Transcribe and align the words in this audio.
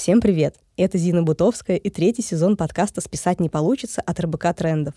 Всем 0.00 0.22
привет! 0.22 0.54
Это 0.78 0.96
Зина 0.96 1.22
Бутовская 1.22 1.76
и 1.76 1.90
третий 1.90 2.22
сезон 2.22 2.56
подкаста 2.56 3.02
«Списать 3.02 3.38
не 3.38 3.50
получится» 3.50 4.00
от 4.00 4.18
РБК 4.18 4.54
«Трендов». 4.56 4.94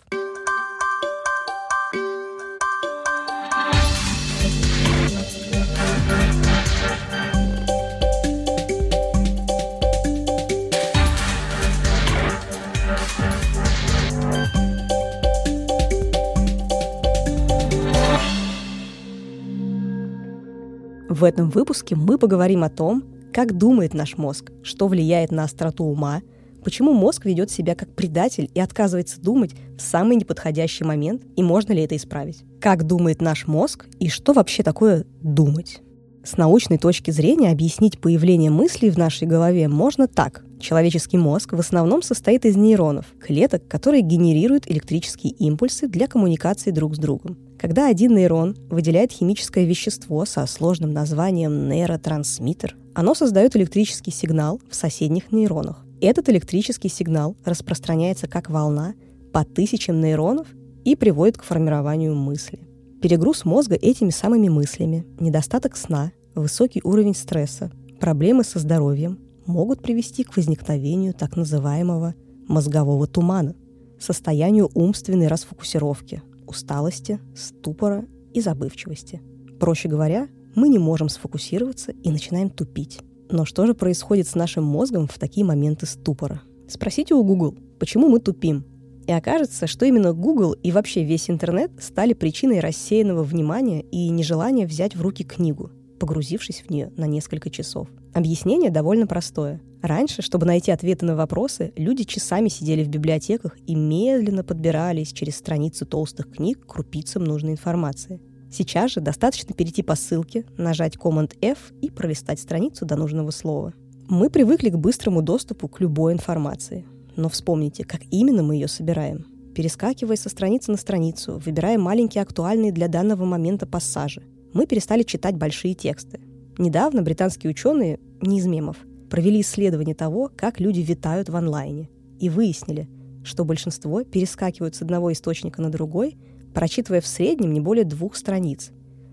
В 21.09 21.25
этом 21.25 21.49
выпуске 21.49 21.97
мы 21.97 22.17
поговорим 22.17 22.63
о 22.63 22.70
том, 22.70 23.04
как 23.34 23.57
думает 23.57 23.95
наш 23.95 24.18
мозг, 24.18 24.52
что 24.61 24.88
влияет 24.88 25.31
на 25.31 25.43
остроту 25.43 25.86
ума, 25.86 26.21
почему 26.63 26.93
мозг 26.93 27.25
ведет 27.25 27.50
себя 27.50 27.73
как 27.73 27.93
предатель 27.93 28.50
и 28.54 28.59
отказывается 28.59 29.19
думать 29.19 29.56
в 29.75 29.82
самый 29.82 30.15
неподходящий 30.15 30.83
момент, 30.83 31.23
и 31.36 31.42
можно 31.42 31.73
ли 31.73 31.82
это 31.82 31.96
исправить. 31.96 32.44
Как 32.62 32.86
думает 32.86 33.22
наш 33.22 33.48
мозг 33.48 33.88
и 34.00 34.08
что 34.08 34.34
вообще 34.34 34.62
такое 34.62 35.06
думать. 35.22 35.82
С 36.23 36.38
научной 36.38 36.78
точки 36.78 37.12
зрения 37.12 37.52
объяснить 37.52 38.00
появление 38.00 38.52
мыслей 38.52 38.92
в 38.92 38.98
нашей 38.98 39.28
голове 39.28 39.68
можно 39.68 40.08
так. 40.08 40.45
Человеческий 40.62 41.18
мозг 41.18 41.52
в 41.54 41.59
основном 41.59 42.02
состоит 42.02 42.45
из 42.45 42.56
нейронов, 42.56 43.08
клеток, 43.20 43.68
которые 43.68 44.02
генерируют 44.04 44.70
электрические 44.70 45.34
импульсы 45.34 45.88
для 45.88 46.08
коммуникации 46.08 46.72
друг 46.72 46.95
с 46.95 47.00
другом. 47.00 47.38
Когда 47.63 47.88
один 47.88 48.13
нейрон 48.13 48.58
выделяет 48.70 49.13
химическое 49.13 49.63
вещество 49.63 50.26
со 50.26 50.45
сложным 50.48 50.91
названием 50.91 51.70
нейротрансмиттер, 51.70 52.76
оно 52.94 53.16
создает 53.16 53.55
электрический 53.55 54.12
сигнал 54.12 54.59
в 54.70 54.76
соседних 54.76 55.31
нейронах. 55.31 55.86
Этот 56.02 56.27
электрический 56.27 56.89
сигнал 56.89 57.38
распространяется 57.45 58.27
как 58.27 58.49
волна 58.49 58.95
по 59.31 59.45
тысячам 59.45 60.02
нейронов 60.02 60.50
и 60.83 60.97
приводит 60.97 61.38
к 61.38 61.44
формированию 61.44 62.14
мысли. 62.14 62.59
Перегруз 63.02 63.45
мозга 63.45 63.75
этими 63.75 64.09
самыми 64.09 64.50
мыслями, 64.50 65.05
недостаток 65.22 65.77
сна, 65.77 66.11
высокий 66.36 66.81
уровень 66.83 67.16
стресса, 67.16 67.72
проблемы 67.98 68.44
со 68.44 68.59
здоровьем 68.59 69.20
могут 69.45 69.81
привести 69.81 70.25
к 70.25 70.36
возникновению 70.36 71.14
так 71.14 71.38
называемого 71.38 72.14
мозгового 72.45 73.08
тумана, 73.08 73.55
состоянию 74.02 74.70
умственной 74.73 75.27
расфокусировки, 75.27 76.23
усталости, 76.54 77.20
ступора 77.36 78.06
и 78.34 78.42
забывчивости. 78.42 79.22
Проще 79.59 79.90
говоря, 79.90 80.30
мы 80.56 80.70
не 80.70 80.80
можем 80.80 81.10
сфокусироваться 81.10 81.92
и 81.92 82.12
начинаем 82.12 82.50
тупить. 82.50 83.00
Но 83.30 83.45
что 83.45 83.66
же 83.66 83.73
происходит 83.73 84.28
с 84.28 84.36
нашим 84.36 84.64
мозгом 84.64 85.08
в 85.08 85.18
такие 85.18 85.45
моменты 85.45 85.86
ступора? 85.86 86.42
Спросите 86.68 87.16
у 87.16 87.23
Google, 87.23 87.58
почему 87.80 88.08
мы 88.08 88.20
тупим. 88.20 88.66
И 89.08 89.12
окажется, 89.12 89.68
что 89.68 89.86
именно 89.86 90.14
Google 90.14 90.54
и 90.54 90.72
вообще 90.72 91.04
весь 91.04 91.30
интернет 91.30 91.72
стали 91.82 92.14
причиной 92.14 92.60
рассеянного 92.60 93.23
внимания 93.23 93.82
и 93.82 94.10
нежелания 94.10 94.66
взять 94.66 94.95
в 94.95 95.02
руки 95.02 95.23
книгу, 95.23 95.72
погрузившись 96.00 96.64
в 96.66 96.70
нее 96.70 96.92
на 96.95 97.06
несколько 97.06 97.50
часов. 97.50 97.90
Объяснение 98.14 98.69
довольно 98.69 99.08
простое. 99.08 99.59
Раньше, 99.81 100.22
чтобы 100.22 100.45
найти 100.45 100.72
ответы 100.72 101.03
на 101.06 101.16
вопросы, 101.16 101.73
люди 101.75 102.03
часами 102.03 102.47
сидели 102.47 102.83
в 102.83 102.88
библиотеках 102.88 103.58
и 103.66 103.75
медленно 103.75 104.44
подбирались 104.44 105.11
через 105.11 105.36
страницы 105.36 105.86
толстых 105.86 106.31
книг 106.31 106.64
к 106.64 106.70
крупицам 106.72 107.23
нужной 107.23 107.53
информации. 107.53 108.22
Сейчас 108.52 108.92
же 108.92 109.02
достаточно 109.02 109.55
перейти 109.55 109.81
по 109.81 109.95
ссылке, 109.95 110.45
нажать 110.58 110.95
Command-F 110.95 111.58
и 111.81 111.89
пролистать 111.89 112.39
страницу 112.39 112.86
до 112.86 112.95
нужного 112.97 113.31
слова. 113.31 113.73
Мы 114.08 114.30
привыкли 114.30 114.70
к 114.70 114.77
быстрому 114.77 115.23
доступу 115.23 115.67
к 115.67 115.81
любой 115.81 116.14
информации. 116.14 116.86
Но 117.16 117.30
вспомните, 117.30 117.83
как 117.83 118.02
именно 118.11 118.44
мы 118.44 118.55
ее 118.55 118.67
собираем. 118.67 119.25
Перескакивая 119.55 120.17
со 120.17 120.30
страницы 120.30 120.70
на 120.72 120.77
страницу, 120.77 121.42
выбирая 121.44 121.80
маленькие 121.80 122.22
актуальные 122.22 122.72
для 122.72 122.88
данного 122.88 123.26
момента 123.26 123.65
пассажи, 123.65 124.21
мы 124.54 124.67
перестали 124.67 125.02
читать 125.02 125.36
большие 125.36 125.73
тексты. 125.73 126.20
Недавно 126.58 127.02
британские 127.02 127.52
ученые, 127.52 127.99
не 128.21 128.39
из 128.39 128.45
мемов, 128.45 128.77
провели 129.09 129.41
исследование 129.41 129.95
того, 129.95 130.31
как 130.35 130.59
люди 130.59 130.81
витают 130.81 131.29
в 131.29 131.35
онлайне, 131.35 131.89
и 132.19 132.29
выяснили, 132.29 132.89
что 133.23 133.45
большинство 133.45 134.03
перескакивают 134.03 134.75
с 134.75 134.81
одного 134.81 135.11
источника 135.11 135.61
на 135.61 135.69
другой– 135.69 136.17
прочитывая 136.53 137.01
в 137.01 137.07
среднем 137.07 137.53
не 137.53 137.59
более 137.59 137.83
двух 137.83 138.15
страниц, 138.15 138.71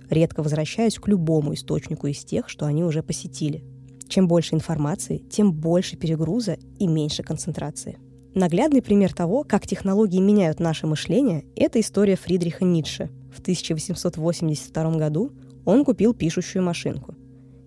редко 0.09 0.43
возвращаясь 0.43 0.99
к 0.99 1.09
любому 1.09 1.55
источнику 1.55 2.07
из 2.07 2.25
тех, 2.25 2.49
что 2.49 2.67
они 2.67 2.85
уже 2.85 3.03
посетили. 3.03 3.65
Чем 4.09 4.29
больше 4.29 4.55
информации, 4.55 5.19
тем 5.19 5.53
больше 5.53 5.97
перегруза 5.97 6.59
и 6.79 6.87
меньше 6.87 7.23
концентрации. 7.23 7.99
Наглядный 8.35 8.83
пример 8.83 9.13
того, 9.13 9.45
как 9.45 9.67
технологии 9.67 10.21
меняют 10.21 10.61
наше 10.61 10.87
мышление, 10.87 11.45
это 11.57 11.81
история 11.81 12.17
Фридриха 12.17 12.65
Ницше. 12.65 13.11
В 13.35 13.41
1882 13.41 14.97
году 14.97 15.33
он 15.65 15.85
купил 15.85 16.15
пишущую 16.15 16.65
машинку. 16.65 17.15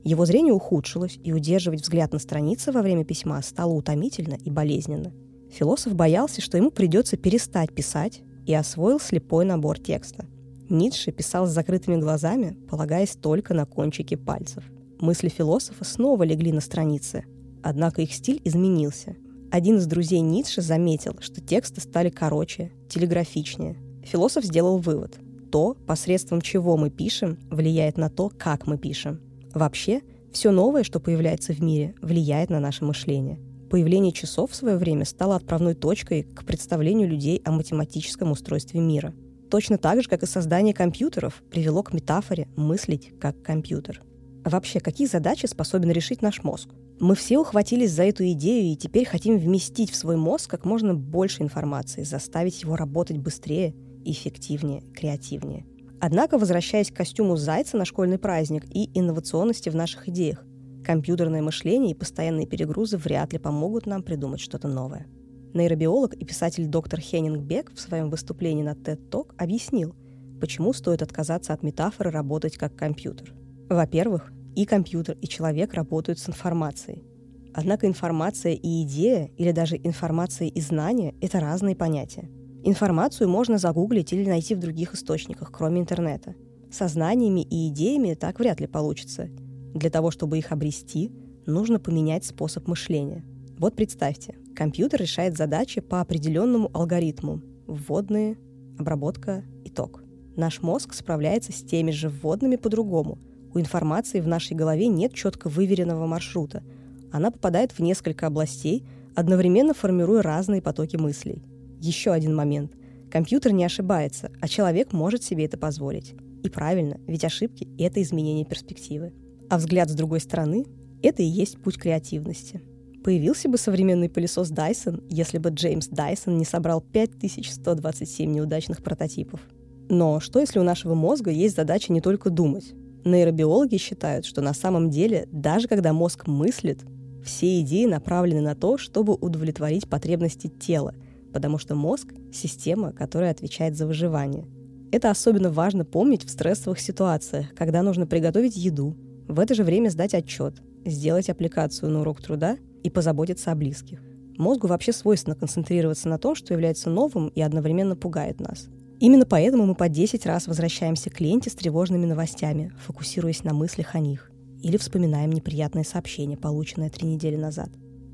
Его 0.03 0.25
зрение 0.25 0.53
ухудшилось, 0.53 1.17
и 1.23 1.31
удерживать 1.31 1.81
взгляд 1.81 2.11
на 2.11 2.19
странице 2.19 2.71
во 2.71 2.81
время 2.81 3.05
письма 3.05 3.41
стало 3.41 3.73
утомительно 3.73 4.35
и 4.35 4.49
болезненно. 4.49 5.13
Философ 5.51 5.93
боялся, 5.95 6.41
что 6.41 6.57
ему 6.57 6.71
придется 6.71 7.15
перестать 7.15 7.73
писать, 7.73 8.21
и 8.45 8.53
освоил 8.53 8.99
слепой 8.99 9.45
набор 9.45 9.79
текста. 9.79 10.25
Ницше 10.69 11.11
писал 11.11 11.45
с 11.45 11.51
закрытыми 11.51 11.97
глазами, 11.97 12.57
полагаясь 12.69 13.15
только 13.15 13.53
на 13.53 13.65
кончики 13.65 14.15
пальцев. 14.15 14.63
Мысли 14.99 15.29
философа 15.29 15.85
снова 15.85 16.23
легли 16.23 16.51
на 16.51 16.61
страницы, 16.61 17.25
однако 17.61 18.01
их 18.01 18.13
стиль 18.13 18.41
изменился. 18.43 19.15
Один 19.51 19.77
из 19.77 19.85
друзей 19.85 20.19
Ницше 20.21 20.61
заметил, 20.61 21.17
что 21.19 21.39
тексты 21.39 21.79
стали 21.79 22.09
короче, 22.09 22.71
телеграфичнее. 22.89 23.77
Философ 24.03 24.43
сделал 24.43 24.79
вывод. 24.79 25.19
То, 25.51 25.75
посредством 25.85 26.41
чего 26.41 26.75
мы 26.75 26.89
пишем, 26.89 27.37
влияет 27.51 27.97
на 27.97 28.09
то, 28.09 28.31
как 28.35 28.65
мы 28.65 28.77
пишем. 28.77 29.21
Вообще, 29.53 30.01
все 30.31 30.51
новое, 30.51 30.83
что 30.83 30.99
появляется 30.99 31.53
в 31.53 31.61
мире, 31.61 31.95
влияет 32.01 32.49
на 32.49 32.59
наше 32.59 32.83
мышление– 32.85 33.39
Появление 33.73 34.11
часов 34.11 34.51
в 34.51 34.55
свое 34.55 34.77
время 34.77 35.03
стало 35.03 35.35
отправной 35.35 35.73
точкой 35.73 36.21
к 36.21 36.45
представлению 36.45 37.09
людей 37.09 37.41
о 37.43 37.51
математическом 37.51 38.31
устройстве 38.31 38.79
мира. 38.79 39.15
Точно 39.49 39.79
так 39.79 40.03
же, 40.03 40.07
как 40.07 40.21
и 40.21 40.27
создание 40.27 40.75
компьютеров 40.75 41.41
привело 41.49 41.81
к 41.81 41.91
метафоре 41.91 42.47
«мыслить 42.55 43.17
как 43.19 43.41
компьютер». 43.41 44.03
А 44.45 44.51
вообще, 44.51 44.79
какие 44.79 45.07
задачи 45.07 45.47
способен 45.47 45.89
решить 45.89 46.21
наш 46.21 46.43
мозг? 46.43 46.69
Мы 46.99 47.15
все 47.15 47.39
ухватились 47.39 47.89
за 47.89 48.03
эту 48.03 48.23
идею 48.33 48.71
и 48.71 48.75
теперь 48.75 49.07
хотим 49.07 49.39
вместить 49.39 49.89
в 49.89 49.95
свой 49.95 50.17
мозг 50.17 50.51
как 50.51 50.65
можно 50.65 50.93
больше 50.93 51.41
информации, 51.41 52.03
заставить 52.03 52.61
его 52.61 52.75
работать 52.75 53.17
быстрее, 53.17 53.73
эффективнее, 54.05 54.83
креативнее. 54.93 55.65
Однако, 56.05 56.37
возвращаясь 56.37 56.91
к 56.91 56.97
костюму 56.97 57.37
зайца 57.37 57.77
на 57.77 57.85
школьный 57.85 58.17
праздник 58.17 58.65
и 58.69 58.89
инновационности 58.93 59.69
в 59.69 59.75
наших 59.75 60.09
идеях, 60.09 60.43
Компьютерное 60.83 61.41
мышление 61.41 61.91
и 61.91 61.97
постоянные 61.97 62.45
перегрузы 62.45 62.97
вряд 62.97 63.31
ли 63.31 63.39
помогут 63.39 63.85
нам 63.85 64.03
придумать 64.03 64.41
что-то 64.41 64.67
новое. 64.67 65.07
Нейробиолог 65.53 66.13
и 66.13 66.25
писатель 66.25 66.67
доктор 66.67 66.99
Хеннинг 66.99 67.39
Бек 67.39 67.71
в 67.73 67.79
своем 67.79 68.09
выступлении 68.09 68.63
на 68.63 68.73
TED 68.73 69.09
Talk 69.09 69.33
объяснил, 69.37 69.95
почему 70.41 70.73
стоит 70.73 71.01
отказаться 71.01 71.53
от 71.53 71.63
метафоры 71.63 72.11
работать 72.11 72.57
как 72.57 72.75
компьютер. 72.75 73.33
Во-первых, 73.69 74.33
и 74.57 74.65
компьютер, 74.65 75.17
и 75.21 75.27
человек 75.27 75.73
работают 75.73 76.19
с 76.19 76.27
информацией. 76.27 77.05
Однако 77.53 77.87
информация 77.87 78.53
и 78.53 78.83
идея, 78.83 79.31
или 79.37 79.51
даже 79.51 79.77
информация 79.77 80.49
и 80.49 80.59
знание– 80.59 81.15
это 81.21 81.39
разные 81.39 81.77
понятия. 81.77 82.29
Информацию 82.63 83.29
можно 83.29 83.57
загуглить 83.57 84.13
или 84.13 84.27
найти 84.27 84.55
в 84.55 84.59
других 84.59 84.93
источниках, 84.93 85.51
кроме 85.51 85.81
интернета. 85.81 86.35
Со 86.71 86.87
знаниями 86.87 87.41
и 87.41 87.67
идеями 87.67 88.13
так 88.13 88.39
вряд 88.39 88.59
ли 88.59 88.67
получится– 88.67 89.29
для 89.73 89.89
того, 89.89 90.11
чтобы 90.11 90.37
их 90.37 90.51
обрести, 90.51 91.11
нужно 91.45 91.79
поменять 91.79 92.25
способ 92.25 92.67
мышления. 92.67 93.23
Вот 93.57 93.75
представьте, 93.75 94.35
компьютер 94.55 95.01
решает 95.01 95.35
задачи 95.35 95.81
по 95.81 95.99
определенному 95.99 96.69
алгоритму. 96.73 97.41
Вводные, 97.65 98.37
обработка, 98.77 99.43
итог. 99.65 100.03
Наш 100.35 100.61
мозг 100.61 100.93
справляется 100.93 101.51
с 101.51 101.63
теми 101.63 101.91
же 101.91 102.09
вводными 102.09 102.55
по-другому. 102.55 103.17
У 103.53 103.59
информации 103.59 104.19
в 104.19 104.27
нашей 104.27 104.55
голове 104.55 104.87
нет 104.87 105.13
четко 105.13 105.49
выверенного 105.49 106.05
маршрута. 106.05 106.63
Она 107.11 107.31
попадает 107.31 107.71
в 107.71 107.79
несколько 107.79 108.27
областей, 108.27 108.85
одновременно 109.15 109.73
формируя 109.73 110.21
разные 110.21 110.61
потоки 110.61 110.97
мыслей. 110.97 111.43
Еще 111.83 112.13
один 112.13 112.33
момент. 112.33 112.71
Компьютер 113.11 113.51
не 113.51 113.65
ошибается, 113.65 114.31
а 114.39 114.47
человек 114.47 114.93
может 114.93 115.21
себе 115.21 115.43
это 115.43 115.57
позволить. 115.57 116.13
И 116.41 116.49
правильно, 116.49 116.97
ведь 117.07 117.25
ошибки— 117.25 117.67
это 117.77 118.01
изменение 118.01 118.45
перспективы. 118.45 119.11
А 119.49 119.57
взгляд 119.57 119.89
с 119.89 119.93
другой 119.93 120.21
стороны– 120.21 120.65
это 121.03 121.21
и 121.21 121.25
есть 121.25 121.61
путь 121.61 121.77
креативности. 121.77 122.61
Появился 123.03 123.49
бы 123.49 123.57
современный 123.57 124.07
пылесос 124.07 124.49
Dyson, 124.49 125.03
если 125.09 125.39
бы 125.39 125.49
Джеймс 125.49 125.89
Дайсон 125.89 126.37
не 126.37 126.45
собрал 126.45 126.79
5127 126.79 128.31
неудачных 128.31 128.81
прототипов. 128.81 129.41
Но 129.89 130.21
что 130.21 130.39
если 130.39 130.59
у 130.59 130.63
нашего 130.63 130.93
мозга 130.93 131.31
есть 131.31 131.57
задача 131.57 131.91
не 131.91 131.99
только 131.99 132.29
думать? 132.29 132.71
Нейробиологи 133.03 133.75
считают, 133.75 134.25
что 134.25 134.39
на 134.39 134.53
самом 134.53 134.89
деле, 134.89 135.27
даже 135.33 135.67
когда 135.67 135.91
мозг 135.91 136.27
мыслит, 136.27 136.79
Все 137.25 137.61
идеи 137.61 137.85
направлены 137.85 138.41
на 138.41 138.53
то, 138.53 138.77
чтобы 138.77 139.13
удовлетворить 139.13 139.89
потребности 139.89 140.47
тела, 140.47 140.93
потому 141.33 141.57
что 141.57 141.75
мозг— 141.75 142.13
система, 142.31 142.93
которая 142.93 143.31
отвечает 143.31 143.75
за 143.75 143.87
выживание. 143.87 144.45
Это 144.91 145.09
особенно 145.09 145.49
важно 145.49 145.85
помнить 145.85 146.23
в 146.23 146.29
стрессовых 146.29 146.79
ситуациях, 146.79 147.47
когда 147.55 147.81
нужно 147.81 148.05
приготовить 148.05 148.55
еду, 148.55 148.95
в 149.27 149.39
это 149.39 149.55
же 149.55 149.63
время 149.63 149.89
сдать 149.89 150.13
отчет, 150.13 150.61
сделать 150.85 151.29
аппликацию 151.29 151.89
на 151.89 152.01
урок 152.01 152.21
труда 152.21 152.57
и 152.83 152.89
позаботиться 152.89 153.51
о 153.51 153.55
близких. 153.55 153.99
Мозгу 154.37 154.67
вообще 154.67 154.93
свойственно 154.93 155.35
концентрироваться 155.35 156.09
на 156.09 156.17
том, 156.17 156.35
что 156.35 156.53
является 156.53 156.89
новым 156.89 157.29
и 157.29 157.41
одновременно 157.41 157.95
пугает 157.95 158.39
нас. 158.39 158.67
Именно 158.99 159.25
поэтому 159.25 159.65
мы 159.65 159.75
по 159.75 159.89
10 159.89 160.25
раз 160.25 160.47
возвращаемся 160.47 161.09
к 161.09 161.19
ленте 161.19 161.49
с 161.49 161.55
тревожными 161.55 162.05
новостями, 162.05 162.71
фокусируясь 162.85 163.43
на 163.43 163.53
мыслях 163.53 163.95
о 163.95 163.99
них. 163.99 164.31
Или 164.61 164.77
вспоминаем 164.77 165.31
неприятное 165.31 165.83
сообщение, 165.83 166.37
полученное 166.37 166.89
три 166.89 167.07
недели 167.07 167.35
назад. 167.35 167.69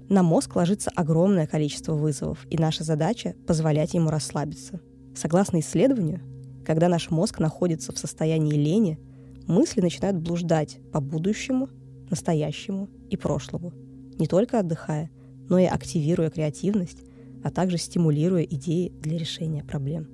На 0.09 0.23
мозг 0.23 0.55
ложится 0.55 0.89
огромное 0.95 1.45
количество 1.45 1.93
вызовов, 1.93 2.47
и 2.49 2.57
наша 2.57 2.83
задача– 2.83 3.35
позволять 3.47 3.93
ему 3.93 4.09
расслабиться. 4.09 4.81
Согласно 5.15 5.59
исследованию, 5.59 6.21
когда 6.65 6.89
наш 6.89 7.11
мозг 7.11 7.37
находится 7.37 7.93
в 7.93 7.99
состоянии 7.99 8.55
лени, 8.55 8.99
мысли 9.45 9.81
начинают 9.81 10.17
блуждать 10.17 10.79
по 10.91 10.99
будущему, 10.99 11.69
настоящему 12.09 12.89
и 13.11 13.17
прошлому, 13.17 13.71
не 14.17 14.25
только 14.25 14.57
отдыхая, 14.57 15.11
но 15.47 15.59
и 15.59 15.65
активируя 15.65 16.31
креативность, 16.31 17.03
а 17.43 17.51
также 17.51 17.77
стимулируя 17.77 18.41
идеи 18.41 18.91
для 19.01 19.15
решения 19.15 19.63
проблем. 19.63 20.07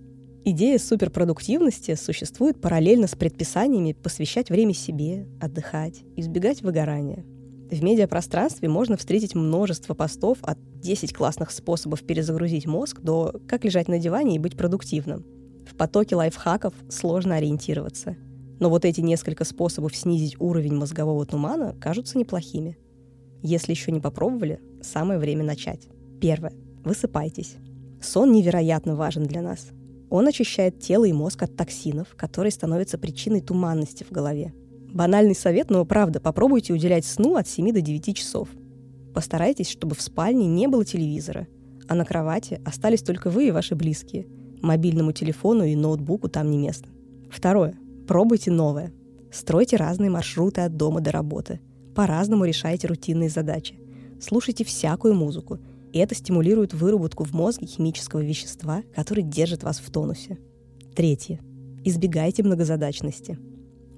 Идея 0.43 0.77
суперпродуктивности 0.77 1.95
существует 1.95 2.59
параллельно 2.59 3.07
с 3.07 3.15
предписаниями 3.15 3.93
посвящать 3.93 4.49
время 4.49 4.73
себе, 4.73 5.25
отдыхать, 5.39 6.03
избегать 6.17 6.61
выгорания. 6.61 7.25
В 7.69 7.83
медиапространстве 7.83 8.69
можно 8.69 8.95
встретить 8.95 9.33
множество 9.33 9.95
постов 9.95 10.37
от 10.43 10.59
10 10.81 11.13
классных 11.13 11.49
способов 11.49 12.03
перезагрузить 12.03 12.67
мозг 12.67 13.01
до 13.01 13.33
«как 13.47 13.65
лежать 13.65 13.87
на 13.87 13.97
диване 13.97 14.35
и 14.35 14.39
быть 14.39 14.55
продуктивным». 14.55 15.25
В 15.67 15.75
потоке 15.75 16.15
лайфхаков 16.15 16.73
сложно 16.89 17.35
ориентироваться. 17.35 18.17
Но 18.59 18.69
вот 18.69 18.85
эти 18.85 19.01
несколько 19.01 19.45
способов 19.45 19.95
снизить 19.95 20.39
уровень 20.39 20.75
мозгового 20.75 21.25
тумана 21.25 21.75
кажутся 21.81 22.19
неплохими. 22.19 22.77
Если 23.41 23.71
еще 23.71 23.91
не 23.91 23.99
попробовали, 23.99 24.61
самое 24.81 25.19
время 25.19 25.43
начать. 25.43 25.87
Первое. 26.21 26.53
Высыпайтесь. 26.83 27.55
Сон 28.01 28.31
невероятно 28.31 28.95
важен 28.95 29.23
для 29.23 29.41
нас. 29.41 29.69
Он 30.11 30.27
очищает 30.27 30.79
тело 30.79 31.05
и 31.05 31.13
мозг 31.13 31.41
от 31.41 31.55
токсинов, 31.55 32.15
которые 32.15 32.51
становятся 32.51 32.99
причиной 32.99 33.41
туманности 33.41 34.03
в 34.03 34.11
голове. 34.11 34.53
Банальный 34.95 35.35
совет, 35.35 35.69
но 35.69 35.85
правда, 35.85 36.19
попробуйте 36.19 36.73
уделять 36.73 37.05
сну 37.05 37.35
от 37.35 37.47
7 37.47 37.71
до 37.71 37.81
9 37.81 38.17
часов. 38.17 38.49
Постарайтесь, 39.13 39.69
чтобы 39.69 39.93
в 39.93 40.01
спальне 40.01 40.47
не 40.47 40.65
было 40.65 40.83
телевизора, 40.83 41.45
а 41.87 41.93
на 41.93 42.03
кровати 42.03 42.59
остались 42.65 43.03
только 43.03 43.29
вы 43.29 43.49
и 43.49 43.51
ваши 43.51 43.75
близкие. 43.75 44.25
Мобильному 44.63 45.11
телефону 45.11 45.63
и 45.63 45.75
ноутбуку 45.75 46.29
там 46.29 46.49
не 46.49 46.57
место. 46.57 46.89
Второе. 47.29 47.77
Пробуйте 48.07 48.49
новое. 48.49 48.91
Стройте 49.31 49.75
разные 49.75 50.09
маршруты 50.09 50.61
от 50.61 50.75
дома 50.75 50.99
до 50.99 51.11
работы. 51.11 51.59
По-разному 51.93 52.45
решайте 52.45 52.87
рутинные 52.87 53.29
задачи. 53.29 53.77
Слушайте 54.19 54.63
всякую 54.63 55.13
музыку– 55.13 55.59
и 55.95 55.97
это 55.99 56.13
стимулирует 56.13 56.73
выработку 56.73 57.23
в 57.23 57.31
мозге 57.31 57.67
химического 57.67 58.19
вещества, 58.19 58.83
который 58.93 59.23
держит 59.23 59.63
вас 59.63 59.77
в 59.77 59.89
тонусе. 59.89 60.37
Третье. 60.93 61.39
Избегайте 61.85 62.43
многозадачности. 62.43 63.39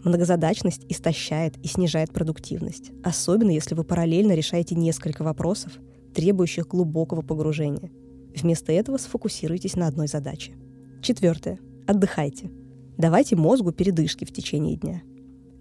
Многозадачность 0.04 0.86
истощает 0.90 1.58
и 1.64 1.68
снижает 1.68 2.12
продуктивность, 2.14 2.92
особенно 3.04 3.52
если 3.52 3.76
вы 3.76 3.84
параллельно 3.84 4.34
решаете 4.34 4.76
несколько 4.76 5.24
вопросов, 5.24 5.74
требующих 6.14 6.68
глубокого 6.68 7.22
погружения. 7.22 7.92
Вместо 8.36 8.72
этого 8.72 8.98
сфокусируйтесь 8.98 9.76
на 9.76 9.88
одной 9.88 10.08
задаче. 10.08 10.54
Четвертое. 11.02 11.60
Отдыхайте. 11.88 12.52
Давайте 12.98 13.36
мозгу 13.36 13.72
передышки 13.72 14.26
в 14.26 14.32
течение 14.32 14.76
дня. 14.76 15.02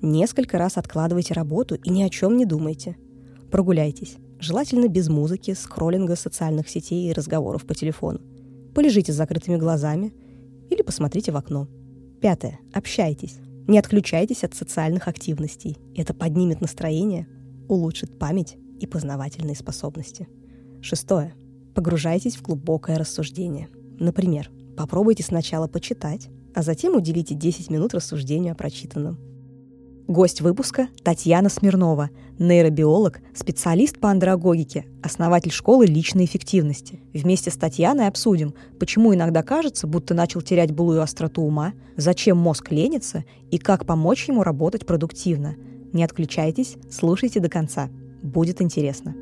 Несколько 0.02 0.58
раз 0.58 0.76
откладывайте 0.76 1.34
работу 1.34 1.74
и 1.74 1.90
ни 1.90 2.02
о 2.02 2.10
чем 2.10 2.36
не 2.36 2.44
думайте. 2.44 2.96
Прогуляйтесь. 3.50 4.16
Желательно 4.38 4.88
без 4.88 5.08
музыки, 5.08 5.54
скроллинга 5.54 6.16
социальных 6.16 6.68
сетей 6.68 7.08
и 7.08 7.12
разговоров 7.12 7.66
по 7.66 7.74
телефону. 7.74 8.20
Полежите 8.74 9.12
с 9.12 9.16
закрытыми 9.16 9.56
глазами 9.56 10.12
или 10.68 10.82
посмотрите 10.82 11.32
в 11.32 11.36
окно. 11.36 11.68
Пятое. 12.20 12.60
Общайтесь. 12.74 13.36
Не 13.68 13.78
отключайтесь 13.78 14.44
от 14.44 14.54
социальных 14.54 15.08
активностей. 15.08 15.76
Это 15.96 16.14
поднимет 16.14 16.60
настроение, 16.60 17.26
улучшит 17.68 18.18
память 18.18 18.56
и 18.78 18.86
познавательные 18.86 19.56
способности. 19.56 20.28
Шестое. 20.80 21.34
Погружайтесь 21.74 22.36
в 22.36 22.42
глубокое 22.42 22.96
рассуждение. 22.96 23.68
Например, 23.98 24.50
попробуйте 24.76 25.24
сначала 25.24 25.66
почитать, 25.66 26.28
а 26.54 26.62
затем 26.62 26.94
уделите 26.94 27.34
10 27.34 27.70
минут 27.70 27.92
рассуждению 27.92 28.52
о 28.52 28.56
прочитанном. 28.56 29.18
Гость 30.08 30.40
выпуска– 30.40 30.86
Татьяна 31.02 31.48
Смирнова, 31.48 32.10
нейробиолог, 32.38 33.18
специалист 33.34 33.98
по 33.98 34.08
андрогогике, 34.08 34.86
основатель 35.02 35.50
школы 35.50 35.84
личной 35.84 36.26
эффективности. 36.26 37.00
Вместе 37.12 37.50
с 37.50 37.56
Татьяной 37.56 38.06
обсудим, 38.06 38.54
почему 38.78 39.12
иногда 39.12 39.42
кажется, 39.42 39.88
будто 39.88 40.14
начал 40.14 40.42
терять 40.42 40.70
былую 40.70 41.02
остроту 41.02 41.42
ума, 41.42 41.72
зачем 41.96 42.36
мозг 42.36 42.70
ленится 42.70 43.24
и 43.50 43.58
как 43.58 43.84
помочь 43.84 44.28
ему 44.28 44.44
работать 44.44 44.86
продуктивно. 44.86 45.56
Не 45.92 46.04
отключайтесь, 46.04 46.76
слушайте 46.88 47.40
до 47.40 47.48
конца. 47.48 47.88
Будет 48.22 48.62
интересно. 48.62 49.12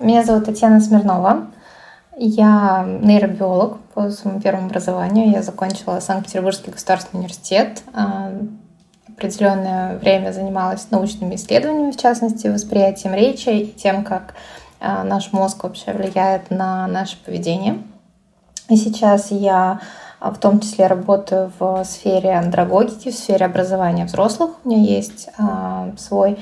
Меня 0.00 0.24
зовут 0.24 0.46
Татьяна 0.46 0.80
Смирнова. 0.80 1.50
Я 2.16 2.84
нейробиолог 2.86 3.78
по 3.94 4.10
своему 4.10 4.40
первому 4.40 4.66
образованию. 4.66 5.30
Я 5.30 5.42
закончила 5.42 5.98
Санкт-Петербургский 6.00 6.70
государственный 6.70 7.20
университет. 7.20 7.82
А, 7.94 8.32
определенное 9.08 9.96
время 9.98 10.32
занималась 10.32 10.90
научными 10.90 11.36
исследованиями, 11.36 11.90
в 11.90 11.96
частности, 11.96 12.48
восприятием 12.48 13.14
речи 13.14 13.48
и 13.48 13.66
тем, 13.72 14.04
как 14.04 14.34
а, 14.78 15.04
наш 15.04 15.32
мозг 15.32 15.64
вообще 15.64 15.92
влияет 15.92 16.50
на 16.50 16.86
наше 16.86 17.16
поведение. 17.24 17.82
И 18.68 18.76
сейчас 18.76 19.30
я 19.30 19.80
а, 20.20 20.32
в 20.32 20.38
том 20.38 20.60
числе 20.60 20.88
работаю 20.88 21.50
в 21.58 21.82
сфере 21.84 22.34
андрогогики, 22.34 23.10
в 23.10 23.14
сфере 23.14 23.46
образования 23.46 24.04
взрослых. 24.04 24.50
У 24.64 24.68
меня 24.68 24.82
есть 24.82 25.28
свой 25.96 26.38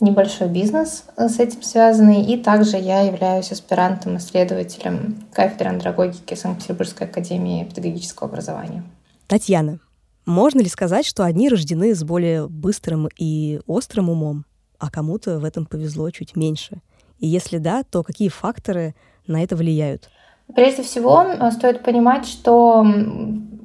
небольшой 0.00 0.48
бизнес 0.48 1.04
э, 1.16 1.28
с 1.28 1.38
этим 1.38 1.62
связанный, 1.62 2.22
и 2.22 2.36
также 2.36 2.76
я 2.76 3.02
являюсь 3.02 3.52
аспирантом-исследователем 3.52 5.24
кафедры 5.32 5.68
андрогогики 5.68 6.34
Санкт-Петербургской 6.34 7.06
академии 7.06 7.64
педагогического 7.64 8.28
образования. 8.28 8.84
Татьяна, 9.26 9.80
можно 10.26 10.60
ли 10.60 10.68
сказать, 10.68 11.06
что 11.06 11.24
одни 11.24 11.48
рождены 11.48 11.94
с 11.94 12.02
более 12.02 12.48
быстрым 12.48 13.08
и 13.16 13.60
острым 13.66 14.10
умом, 14.10 14.44
а 14.78 14.90
кому-то 14.90 15.38
в 15.38 15.44
этом 15.44 15.66
повезло 15.66 16.10
чуть 16.10 16.36
меньше? 16.36 16.82
И 17.18 17.26
если 17.26 17.58
да, 17.58 17.82
то 17.82 18.02
какие 18.02 18.28
факторы 18.28 18.94
на 19.26 19.42
это 19.42 19.56
влияют? 19.56 20.08
Прежде 20.54 20.82
всего, 20.82 21.24
стоит 21.52 21.82
понимать, 21.82 22.26
что 22.26 22.84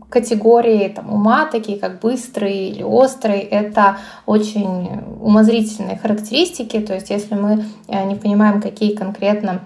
категории 0.10 0.88
там, 0.90 1.12
ума, 1.14 1.46
такие 1.46 1.80
как 1.80 2.00
быстрый 2.00 2.70
или 2.70 2.84
острый, 2.84 3.40
это 3.40 3.98
очень 4.26 4.90
умозрительные 5.20 5.98
характеристики. 5.98 6.80
То 6.80 6.94
есть 6.94 7.10
если 7.10 7.36
мы 7.36 7.66
э, 7.88 8.06
не 8.06 8.16
понимаем, 8.16 8.62
какие 8.62 8.96
конкретно 8.96 9.62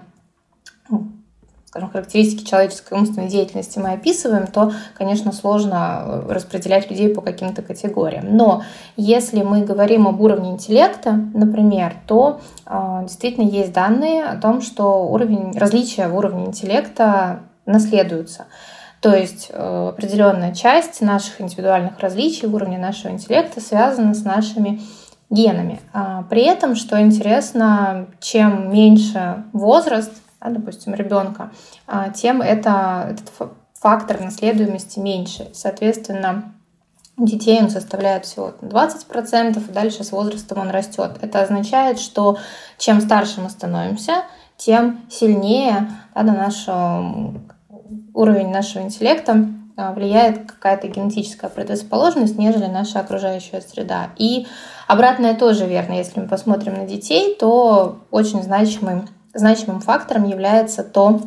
скажем, 1.70 1.88
характеристики 1.88 2.44
человеческой 2.44 2.98
умственной 2.98 3.28
деятельности 3.28 3.78
мы 3.78 3.92
описываем, 3.92 4.48
то, 4.48 4.72
конечно, 4.98 5.30
сложно 5.30 6.02
э, 6.04 6.32
распределять 6.32 6.90
людей 6.90 7.14
по 7.14 7.20
каким-то 7.20 7.62
категориям. 7.62 8.36
Но 8.36 8.64
если 8.96 9.42
мы 9.42 9.60
говорим 9.60 10.08
об 10.08 10.20
уровне 10.20 10.50
интеллекта, 10.50 11.12
например, 11.32 11.94
то 12.08 12.40
э, 12.66 13.02
действительно 13.04 13.48
есть 13.48 13.72
данные 13.72 14.24
о 14.24 14.36
том, 14.36 14.62
что 14.62 15.04
уровень, 15.04 15.56
различия 15.56 16.08
в 16.08 16.16
уровне 16.16 16.46
интеллекта 16.46 17.42
наследуются. 17.66 18.46
То 19.00 19.14
есть 19.14 19.50
э, 19.52 19.88
определенная 19.90 20.52
часть 20.52 21.00
наших 21.00 21.40
индивидуальных 21.40 22.00
различий, 22.00 22.48
уровня 22.48 22.80
нашего 22.80 23.12
интеллекта 23.12 23.60
связана 23.60 24.14
с 24.14 24.24
нашими 24.24 24.80
генами. 25.30 25.78
А 25.92 26.24
при 26.28 26.42
этом, 26.42 26.74
что 26.74 27.00
интересно, 27.00 28.08
чем 28.18 28.72
меньше 28.72 29.44
возраст, 29.52 30.10
да, 30.40 30.50
допустим, 30.50 30.94
ребенка, 30.94 31.50
а, 31.86 32.10
тем 32.10 32.42
это, 32.42 33.08
этот 33.10 33.52
фактор 33.74 34.20
наследуемости 34.20 34.98
меньше. 34.98 35.50
Соответственно, 35.52 36.52
детей 37.16 37.60
он 37.60 37.70
составляет 37.70 38.24
всего 38.24 38.52
20%, 38.60 39.72
дальше 39.72 40.04
с 40.04 40.12
возрастом 40.12 40.58
он 40.58 40.70
растет. 40.70 41.18
Это 41.20 41.42
означает, 41.42 41.98
что 41.98 42.38
чем 42.78 43.00
старше 43.00 43.40
мы 43.40 43.50
становимся, 43.50 44.24
тем 44.56 45.00
сильнее 45.10 45.90
да, 46.14 46.22
на 46.22 46.34
нашу 46.34 47.42
уровень 48.12 48.50
нашего 48.50 48.82
интеллекта 48.82 49.46
а, 49.76 49.92
влияет 49.92 50.50
какая-то 50.50 50.88
генетическая 50.88 51.48
предрасположенность, 51.48 52.36
нежели 52.36 52.66
наша 52.66 53.00
окружающая 53.00 53.62
среда. 53.62 54.10
И 54.18 54.46
обратное 54.86 55.34
тоже 55.34 55.66
верно. 55.66 55.94
Если 55.94 56.20
мы 56.20 56.28
посмотрим 56.28 56.74
на 56.74 56.86
детей, 56.86 57.34
то 57.38 57.98
очень 58.10 58.42
значимым, 58.42 59.08
значимым 59.34 59.80
фактором 59.80 60.24
является 60.24 60.82
то, 60.82 61.20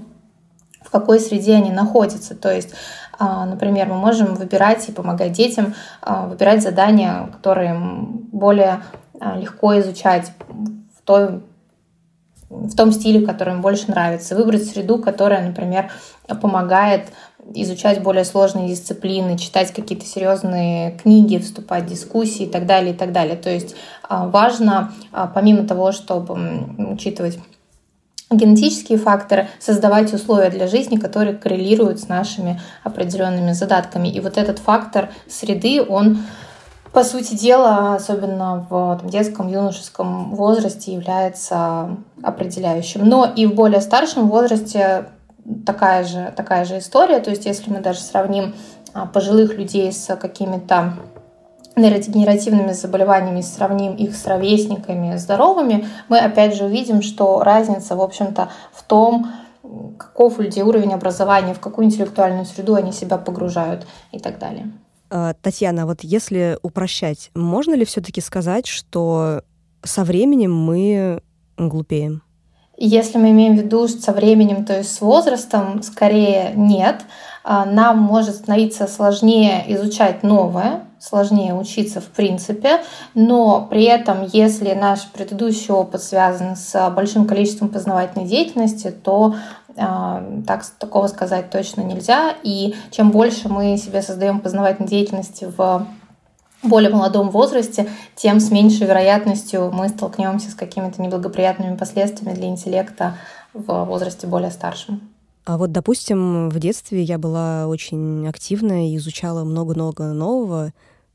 в 0.81 0.89
какой 0.91 1.19
среде 1.19 1.55
они 1.55 1.71
находятся. 1.71 2.35
То 2.35 2.53
есть 2.53 2.73
а, 3.17 3.45
Например, 3.45 3.87
мы 3.87 3.95
можем 3.95 4.35
выбирать 4.35 4.89
и 4.89 4.91
помогать 4.91 5.33
детям 5.33 5.75
выбирать 6.05 6.63
задания, 6.63 7.27
которые 7.27 7.75
более 7.79 8.81
легко 9.37 9.79
изучать 9.79 10.31
в 10.97 11.01
той 11.03 11.41
в 12.49 12.75
том 12.75 12.91
стиле, 12.91 13.25
который 13.25 13.55
им 13.55 13.61
больше 13.61 13.89
нравится, 13.89 14.35
выбрать 14.35 14.65
среду, 14.65 14.99
которая, 14.99 15.45
например, 15.45 15.91
помогает 16.41 17.07
изучать 17.55 18.01
более 18.01 18.23
сложные 18.23 18.69
дисциплины, 18.69 19.37
читать 19.37 19.73
какие-то 19.73 20.05
серьезные 20.05 20.91
книги, 20.91 21.37
вступать 21.37 21.83
в 21.83 21.87
дискуссии 21.87 22.43
и 22.43 22.49
так 22.49 22.65
далее, 22.65 22.93
и 22.93 22.97
так 22.97 23.11
далее. 23.11 23.35
То 23.35 23.49
есть 23.49 23.75
а, 24.07 24.27
важно, 24.27 24.93
а, 25.11 25.27
помимо 25.27 25.67
того, 25.67 25.91
чтобы 25.91 26.37
учитывать 26.77 27.39
генетические 28.37 28.97
факторы, 28.97 29.47
создавать 29.59 30.13
условия 30.13 30.49
для 30.49 30.67
жизни, 30.67 30.97
которые 30.97 31.35
коррелируют 31.35 31.99
с 31.99 32.07
нашими 32.07 32.59
определенными 32.83 33.51
задатками. 33.53 34.07
И 34.07 34.19
вот 34.19 34.37
этот 34.37 34.59
фактор 34.59 35.09
среды, 35.27 35.81
он 35.81 36.19
по 36.91 37.03
сути 37.03 37.33
дела, 37.33 37.95
особенно 37.95 38.67
в 38.69 38.99
там, 38.99 39.09
детском, 39.09 39.47
юношеском 39.47 40.35
возрасте, 40.35 40.93
является 40.93 41.97
определяющим. 42.21 43.03
Но 43.03 43.25
и 43.25 43.47
в 43.47 43.55
более 43.55 43.81
старшем 43.81 44.29
возрасте 44.29 45.07
такая 45.65 46.03
же, 46.03 46.31
такая 46.35 46.65
же 46.65 46.77
история. 46.77 47.19
То 47.19 47.31
есть 47.31 47.45
если 47.45 47.71
мы 47.71 47.79
даже 47.79 47.99
сравним 47.99 48.53
а, 48.93 49.07
пожилых 49.07 49.57
людей 49.57 49.91
с 49.91 50.15
какими-то 50.15 50.93
нейродегенеративными 51.75 52.71
заболеваниями, 52.71 53.41
сравним 53.41 53.95
их 53.95 54.15
с 54.15 54.25
ровесниками 54.25 55.17
здоровыми, 55.17 55.87
мы 56.09 56.19
опять 56.19 56.55
же 56.55 56.65
увидим, 56.65 57.01
что 57.01 57.43
разница, 57.43 57.95
в 57.95 58.01
общем-то, 58.01 58.49
в 58.71 58.83
том, 58.83 59.31
каков 59.97 60.39
у 60.39 60.41
людей 60.41 60.63
уровень 60.63 60.93
образования, 60.93 61.53
в 61.53 61.59
какую 61.59 61.85
интеллектуальную 61.85 62.45
среду 62.45 62.75
они 62.75 62.91
себя 62.91 63.17
погружают 63.17 63.87
и 64.11 64.19
так 64.19 64.39
далее. 64.39 64.71
А, 65.09 65.33
Татьяна, 65.41 65.85
вот 65.85 66.01
если 66.01 66.57
упрощать, 66.61 67.31
можно 67.35 67.73
ли 67.73 67.85
все-таки 67.85 68.21
сказать, 68.21 68.67
что 68.67 69.41
со 69.83 70.03
временем 70.03 70.55
мы 70.55 71.21
глупеем? 71.57 72.23
Если 72.77 73.19
мы 73.19 73.29
имеем 73.29 73.55
в 73.55 73.61
виду 73.61 73.87
со 73.87 74.11
временем, 74.11 74.65
то 74.65 74.77
есть 74.77 74.93
с 74.93 75.01
возрастом, 75.01 75.83
скорее 75.83 76.53
нет. 76.55 77.01
А, 77.43 77.65
нам 77.65 77.99
может 77.99 78.35
становиться 78.35 78.87
сложнее 78.87 79.63
изучать 79.67 80.23
новое, 80.23 80.85
сложнее 81.03 81.53
учиться 81.53 81.99
в 81.99 82.05
принципе, 82.05 82.81
но 83.13 83.67
при 83.69 83.83
этом, 83.83 84.25
если 84.31 84.73
наш 84.73 85.05
предыдущий 85.07 85.73
опыт 85.73 86.01
связан 86.01 86.55
с 86.55 86.89
большим 86.91 87.27
количеством 87.27 87.67
познавательной 87.67 88.25
деятельности, 88.25 88.89
то 88.89 89.35
а, 89.75 90.23
так, 90.47 90.65
такого 90.79 91.07
сказать 91.07 91.49
точно 91.49 91.81
нельзя. 91.81 92.33
И 92.43 92.75
чем 92.91 93.11
больше 93.11 93.49
мы 93.49 93.77
себе 93.77 94.01
создаем 94.01 94.39
познавательной 94.39 94.87
деятельности 94.87 95.51
в 95.57 95.85
более 96.61 96.89
молодом 96.89 97.29
возрасте, 97.29 97.89
тем 98.15 98.39
с 98.39 98.49
меньшей 98.49 98.87
вероятностью 98.87 99.71
мы 99.73 99.89
столкнемся 99.89 100.51
с 100.51 100.55
какими-то 100.55 101.01
неблагоприятными 101.01 101.75
последствиями 101.75 102.33
для 102.35 102.47
интеллекта 102.47 103.17
в 103.53 103.83
возрасте 103.83 104.25
более 104.27 104.51
старшем. 104.51 105.01
А 105.45 105.57
вот, 105.57 105.73
допустим, 105.73 106.49
в 106.49 106.57
детстве 106.59 107.03
я 107.03 107.17
была 107.17 107.67
очень 107.67 108.25
активна 108.27 108.89
и 108.89 108.95
изучала 108.95 109.43
много-много 109.43 110.13
нового, 110.13 110.71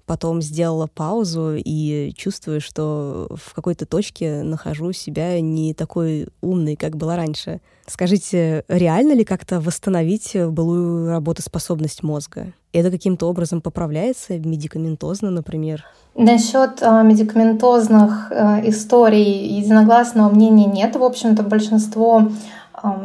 потом 0.09 0.41
сделала 0.41 0.89
паузу 0.89 1.55
и 1.55 2.13
чувствую, 2.17 2.61
что 2.61 3.29
в 3.31 3.55
какой-то 3.55 3.85
точке 3.85 4.43
нахожу 4.43 4.93
себя 4.93 5.39
не 5.41 5.75
такой 5.75 6.29
умной, 6.41 6.77
как 6.77 6.97
была 6.97 7.15
раньше. 7.15 7.61
Скажите, 7.87 8.65
реально 8.69 9.13
ли 9.13 9.25
как-то 9.25 9.61
восстановить 9.61 10.35
былую 10.35 11.11
работоспособность 11.11 12.03
мозга? 12.03 12.53
Это 12.73 12.91
каким-то 12.91 13.29
образом 13.29 13.61
поправляется 13.61 14.39
медикаментозно, 14.39 15.31
например? 15.31 15.85
Насчет 16.15 16.83
э, 16.83 17.03
медикаментозных 17.05 18.31
э, 18.31 18.69
историй 18.69 19.59
единогласного 19.59 20.31
мнения 20.31 20.67
нет. 20.67 20.97
В 20.97 21.05
общем-то, 21.05 21.43
большинство 21.43 22.31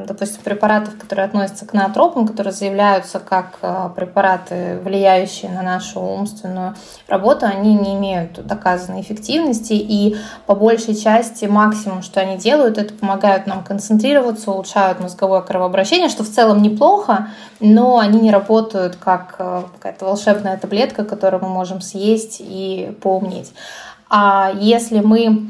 допустим, 0.07 0.41
препаратов, 0.43 0.97
которые 0.97 1.25
относятся 1.25 1.65
к 1.65 1.73
ноотропам, 1.73 2.27
которые 2.27 2.53
заявляются 2.53 3.19
как 3.19 3.57
а, 3.61 3.89
препараты, 3.89 4.79
влияющие 4.83 5.51
на 5.51 5.61
нашу 5.61 5.99
умственную 5.99 6.75
работу, 7.07 7.45
они 7.45 7.73
не 7.73 7.95
имеют 7.95 8.45
доказанной 8.45 9.01
эффективности, 9.01 9.73
и 9.73 10.17
по 10.45 10.55
большей 10.55 10.95
части 10.95 11.45
максимум, 11.45 12.01
что 12.01 12.19
они 12.19 12.37
делают, 12.37 12.77
это 12.77 12.93
помогают 12.93 13.47
нам 13.47 13.63
концентрироваться, 13.63 14.51
улучшают 14.51 14.99
мозговое 14.99 15.41
кровообращение, 15.41 16.09
что 16.09 16.23
в 16.23 16.29
целом 16.29 16.61
неплохо, 16.61 17.29
но 17.59 17.97
они 17.97 18.19
не 18.19 18.31
работают 18.31 18.95
как 18.95 19.35
а, 19.39 19.65
какая-то 19.73 20.05
волшебная 20.05 20.57
таблетка, 20.57 21.03
которую 21.03 21.43
мы 21.43 21.49
можем 21.49 21.81
съесть 21.81 22.37
и 22.39 22.95
поумнеть. 23.01 23.53
А 24.09 24.51
если 24.53 24.99
мы 24.99 25.49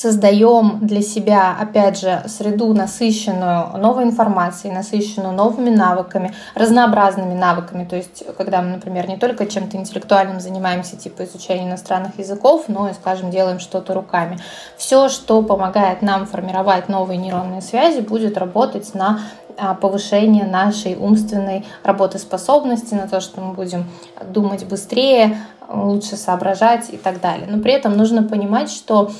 создаем 0.00 0.78
для 0.80 1.02
себя, 1.02 1.54
опять 1.60 2.00
же, 2.00 2.22
среду, 2.26 2.72
насыщенную 2.72 3.76
новой 3.76 4.04
информацией, 4.04 4.72
насыщенную 4.72 5.34
новыми 5.34 5.68
навыками, 5.68 6.32
разнообразными 6.54 7.34
навыками. 7.34 7.84
То 7.84 7.96
есть, 7.96 8.24
когда 8.38 8.62
мы, 8.62 8.70
например, 8.70 9.06
не 9.08 9.18
только 9.18 9.44
чем-то 9.44 9.76
интеллектуальным 9.76 10.40
занимаемся, 10.40 10.96
типа 10.96 11.24
изучения 11.24 11.68
иностранных 11.68 12.18
языков, 12.18 12.64
но 12.68 12.88
и, 12.88 12.94
скажем, 12.94 13.30
делаем 13.30 13.58
что-то 13.60 13.92
руками. 13.92 14.38
Все, 14.78 15.10
что 15.10 15.42
помогает 15.42 16.00
нам 16.00 16.24
формировать 16.24 16.88
новые 16.88 17.18
нейронные 17.18 17.60
связи, 17.60 18.00
будет 18.00 18.38
работать 18.38 18.94
на 18.94 19.20
а, 19.58 19.74
повышение 19.74 20.46
нашей 20.46 20.96
умственной 20.96 21.66
работоспособности, 21.84 22.94
на 22.94 23.06
то, 23.06 23.20
что 23.20 23.42
мы 23.42 23.52
будем 23.52 23.84
думать 24.26 24.64
быстрее, 24.64 25.36
лучше 25.68 26.16
соображать 26.16 26.88
и 26.88 26.96
так 26.96 27.20
далее. 27.20 27.46
Но 27.50 27.60
при 27.62 27.74
этом 27.74 27.98
нужно 27.98 28.22
понимать, 28.22 28.70
что 28.70 29.10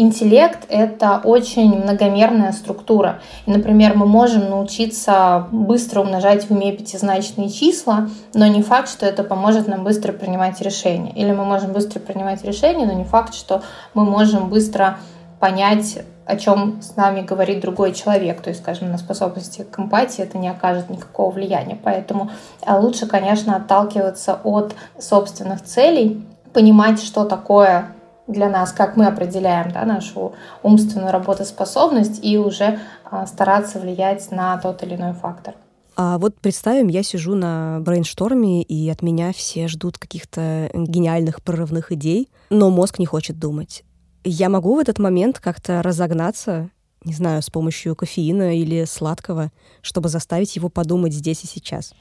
Интеллект— 0.00 0.64
это 0.68 1.20
очень 1.24 1.76
многомерная 1.76 2.52
структура. 2.52 3.18
И, 3.46 3.50
например, 3.50 3.96
мы 3.96 4.06
можем 4.06 4.48
научиться 4.48 5.48
быстро 5.50 6.02
умножать 6.02 6.44
в 6.44 6.52
уме 6.52 6.70
пятизначные 6.70 7.48
числа, 7.48 8.08
но 8.32 8.46
не 8.46 8.62
факт, 8.62 8.88
что 8.88 9.06
это 9.06 9.24
поможет 9.24 9.66
нам 9.66 9.82
быстро 9.82 10.12
принимать 10.12 10.60
решения. 10.60 11.10
Или 11.16 11.32
мы 11.32 11.44
можем 11.44 11.72
быстро 11.72 11.98
принимать 11.98 12.44
решения, 12.44 12.86
но 12.86 12.92
не 12.92 13.02
факт, 13.02 13.34
что 13.34 13.62
мы 13.92 14.04
можем 14.04 14.48
быстро 14.50 14.98
понять, 15.40 15.98
о 16.26 16.36
чем 16.36 16.80
с 16.80 16.94
нами 16.94 17.22
говорит 17.22 17.58
другой 17.58 17.92
человек. 17.92 18.40
То 18.40 18.50
есть, 18.50 18.62
скажем, 18.62 18.92
на 18.92 18.98
способности 18.98 19.66
к 19.68 19.80
эмпатии 19.80 20.22
это 20.22 20.38
не 20.38 20.48
окажет 20.48 20.90
никакого 20.90 21.32
влияния. 21.32 21.76
Поэтому 21.82 22.30
а, 22.64 22.78
лучше, 22.78 23.08
конечно, 23.08 23.56
отталкиваться 23.56 24.38
от 24.44 24.76
собственных 25.00 25.64
целей, 25.64 26.24
понимать, 26.52 27.02
что 27.02 27.24
такое 27.24 27.88
для 28.28 28.48
нас, 28.48 28.72
как 28.72 28.96
мы 28.96 29.06
определяем 29.06 29.72
да, 29.72 29.84
нашу 29.84 30.34
умственную 30.62 31.10
работоспособность 31.10 32.24
и 32.24 32.38
уже 32.38 32.78
а, 33.04 33.26
стараться 33.26 33.80
влиять 33.80 34.30
на 34.30 34.56
тот 34.58 34.82
или 34.82 34.94
иной 34.94 35.14
фактор. 35.14 35.54
А 35.96 36.18
вот 36.18 36.36
представим, 36.40 36.86
я 36.86 37.02
сижу 37.02 37.34
на 37.34 37.80
брейншторме, 37.80 38.62
и 38.62 38.88
от 38.88 39.02
меня 39.02 39.32
все 39.32 39.66
ждут 39.66 39.98
каких-то 39.98 40.70
гениальных 40.72 41.42
прорывных 41.42 41.90
идей, 41.90 42.28
но 42.50 42.70
мозг 42.70 43.00
не 43.00 43.06
хочет 43.06 43.40
думать. 43.40 43.82
Я 44.22 44.48
могу 44.48 44.76
в 44.76 44.78
этот 44.78 45.00
момент 45.00 45.40
как-то 45.40 45.82
разогнаться, 45.82 46.70
не 47.02 47.14
знаю, 47.14 47.42
с 47.42 47.50
помощью 47.50 47.96
кофеина 47.96 48.56
или 48.56 48.84
сладкого, 48.84 49.50
чтобы 49.82 50.08
заставить 50.08 50.54
его 50.54 50.68
подумать 50.68 51.14
здесь 51.14 51.42
и 51.42 51.48
сейчас? 51.48 51.92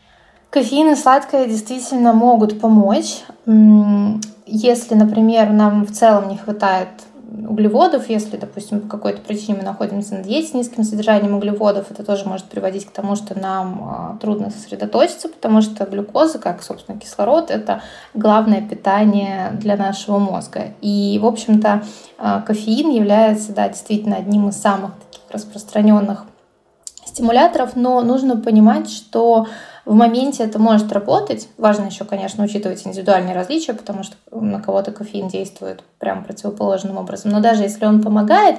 Кофеин 0.52 0.94
и 0.94 0.96
сладкое 0.96 1.48
действительно 1.48 2.14
могут 2.14 2.60
помочь. 2.60 3.24
Если, 4.48 4.96
например, 4.96 5.52
нам 5.52 5.86
в 5.86 5.92
целом 5.92 6.30
не 6.30 6.38
хватает 6.38 6.88
углеводов, 7.50 8.10
если, 8.10 8.38
допустим, 8.38 8.80
по 8.80 8.88
какой-то 8.88 9.22
причине 9.22 9.58
мы 9.58 9.64
находимся 9.64 10.16
на 10.16 10.24
диете 10.24 10.48
с 10.48 10.54
низким 10.54 10.84
содержанием 10.84 11.36
углеводов, 11.36 11.92
это 11.92 12.04
тоже 12.04 12.26
может 12.26 12.46
приводить 12.46 12.86
к 12.86 12.92
тому, 12.92 13.18
что 13.18 13.38
нам 13.38 13.84
а, 13.84 14.18
трудно 14.22 14.50
сосредоточиться, 14.50 15.28
потому 15.28 15.62
что 15.62 15.86
глюкоза, 15.86 16.40
как, 16.40 16.64
собственно, 16.64 16.98
кислород, 16.98 17.52
это 17.52 17.82
главное 18.14 18.62
питание 18.62 19.52
для 19.54 19.76
нашего 19.76 20.18
мозга. 20.18 20.74
И, 20.82 21.20
в 21.22 21.26
общем-то, 21.26 21.84
а, 22.18 22.42
кофеин 22.42 22.90
является, 22.90 23.54
да, 23.54 23.68
действительно 23.68 24.16
одним 24.16 24.48
из 24.48 24.56
самых 24.56 24.92
таких 25.12 25.30
распространенных 25.30 26.26
стимуляторов, 27.06 27.76
но 27.76 28.02
нужно 28.02 28.38
понимать, 28.38 28.90
что 28.90 29.48
в 29.88 29.94
моменте 29.94 30.44
это 30.44 30.60
может 30.60 30.92
работать. 30.92 31.48
Важно 31.58 31.86
еще, 31.86 32.04
конечно, 32.04 32.44
учитывать 32.44 32.86
индивидуальные 32.86 33.34
различия, 33.34 33.74
потому 33.74 34.04
что 34.04 34.18
на 34.32 34.62
кого-то 34.62 34.92
кофеин 34.92 35.30
действует 35.30 35.82
прям 35.98 36.26
противоположным 36.26 36.98
образом. 36.98 37.32
Но 37.32 37.40
даже 37.40 37.64
если 37.64 37.86
он 37.86 38.04
помогает, 38.04 38.58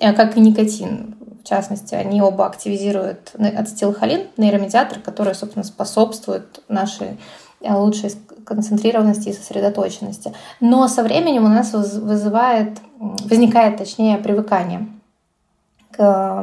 э, 0.00 0.14
как 0.14 0.38
и 0.38 0.40
никотин, 0.40 1.16
в 1.44 1.46
частности, 1.46 1.94
они 1.94 2.22
оба 2.22 2.46
активизируют 2.46 3.32
ацетилхолин, 3.34 4.28
нейромедиатор, 4.38 5.00
который, 5.00 5.34
собственно, 5.34 5.64
способствует 5.64 6.62
нашей 6.68 7.18
э, 7.60 7.74
лучшей 7.74 8.12
концентрированности 8.46 9.28
и 9.28 9.34
сосредоточенности. 9.34 10.32
Но 10.60 10.88
со 10.88 11.02
временем 11.02 11.44
у 11.44 11.48
нас 11.48 11.74
вызывает, 11.74 12.78
возникает, 12.98 13.76
точнее, 13.76 14.16
привыкание 14.16 14.88
к 15.92 16.42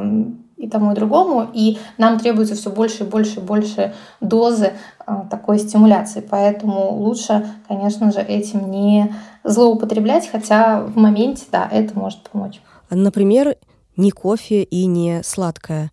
и 0.58 0.68
тому, 0.68 0.92
и 0.92 0.94
другому, 0.94 1.48
и 1.52 1.78
нам 1.96 2.18
требуется 2.18 2.54
все 2.54 2.70
больше 2.70 3.04
и 3.04 3.06
больше 3.06 3.40
и 3.40 3.42
больше 3.42 3.94
дозы 4.20 4.72
а, 5.06 5.26
такой 5.30 5.58
стимуляции. 5.58 6.20
Поэтому 6.28 6.90
лучше, 6.90 7.48
конечно 7.66 8.12
же, 8.12 8.20
этим 8.20 8.70
не 8.70 9.14
злоупотреблять, 9.44 10.28
хотя 10.30 10.82
в 10.82 10.96
моменте, 10.96 11.44
да, 11.50 11.68
это 11.70 11.98
может 11.98 12.20
помочь. 12.30 12.60
Например, 12.90 13.56
не 13.96 14.10
кофе 14.10 14.62
и 14.62 14.86
не 14.86 15.22
сладкое, 15.22 15.90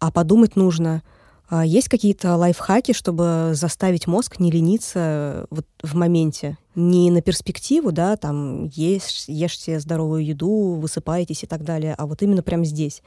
а 0.00 0.10
подумать 0.10 0.56
нужно– 0.56 1.02
есть 1.50 1.88
какие-то 1.88 2.36
лайфхаки, 2.36 2.92
чтобы 2.92 3.50
заставить 3.52 4.06
мозг 4.06 4.40
не 4.40 4.50
лениться 4.50 5.46
вот 5.50 5.66
в 5.82 5.94
моменте? 5.94 6.58
Не 6.74 7.10
на 7.10 7.22
перспективу, 7.22 7.92
да, 7.92 8.16
там 8.16 8.66
ешь, 8.66 9.24
ешьте 9.28 9.80
здоровую 9.80 10.24
еду, 10.24 10.74
высыпаетесь 10.74 11.44
и 11.44 11.46
так 11.46 11.62
далее, 11.62 11.94
а 11.96 12.06
вот 12.06 12.22
именно 12.22 12.42
прямо 12.42 12.64
здесь. 12.64 13.02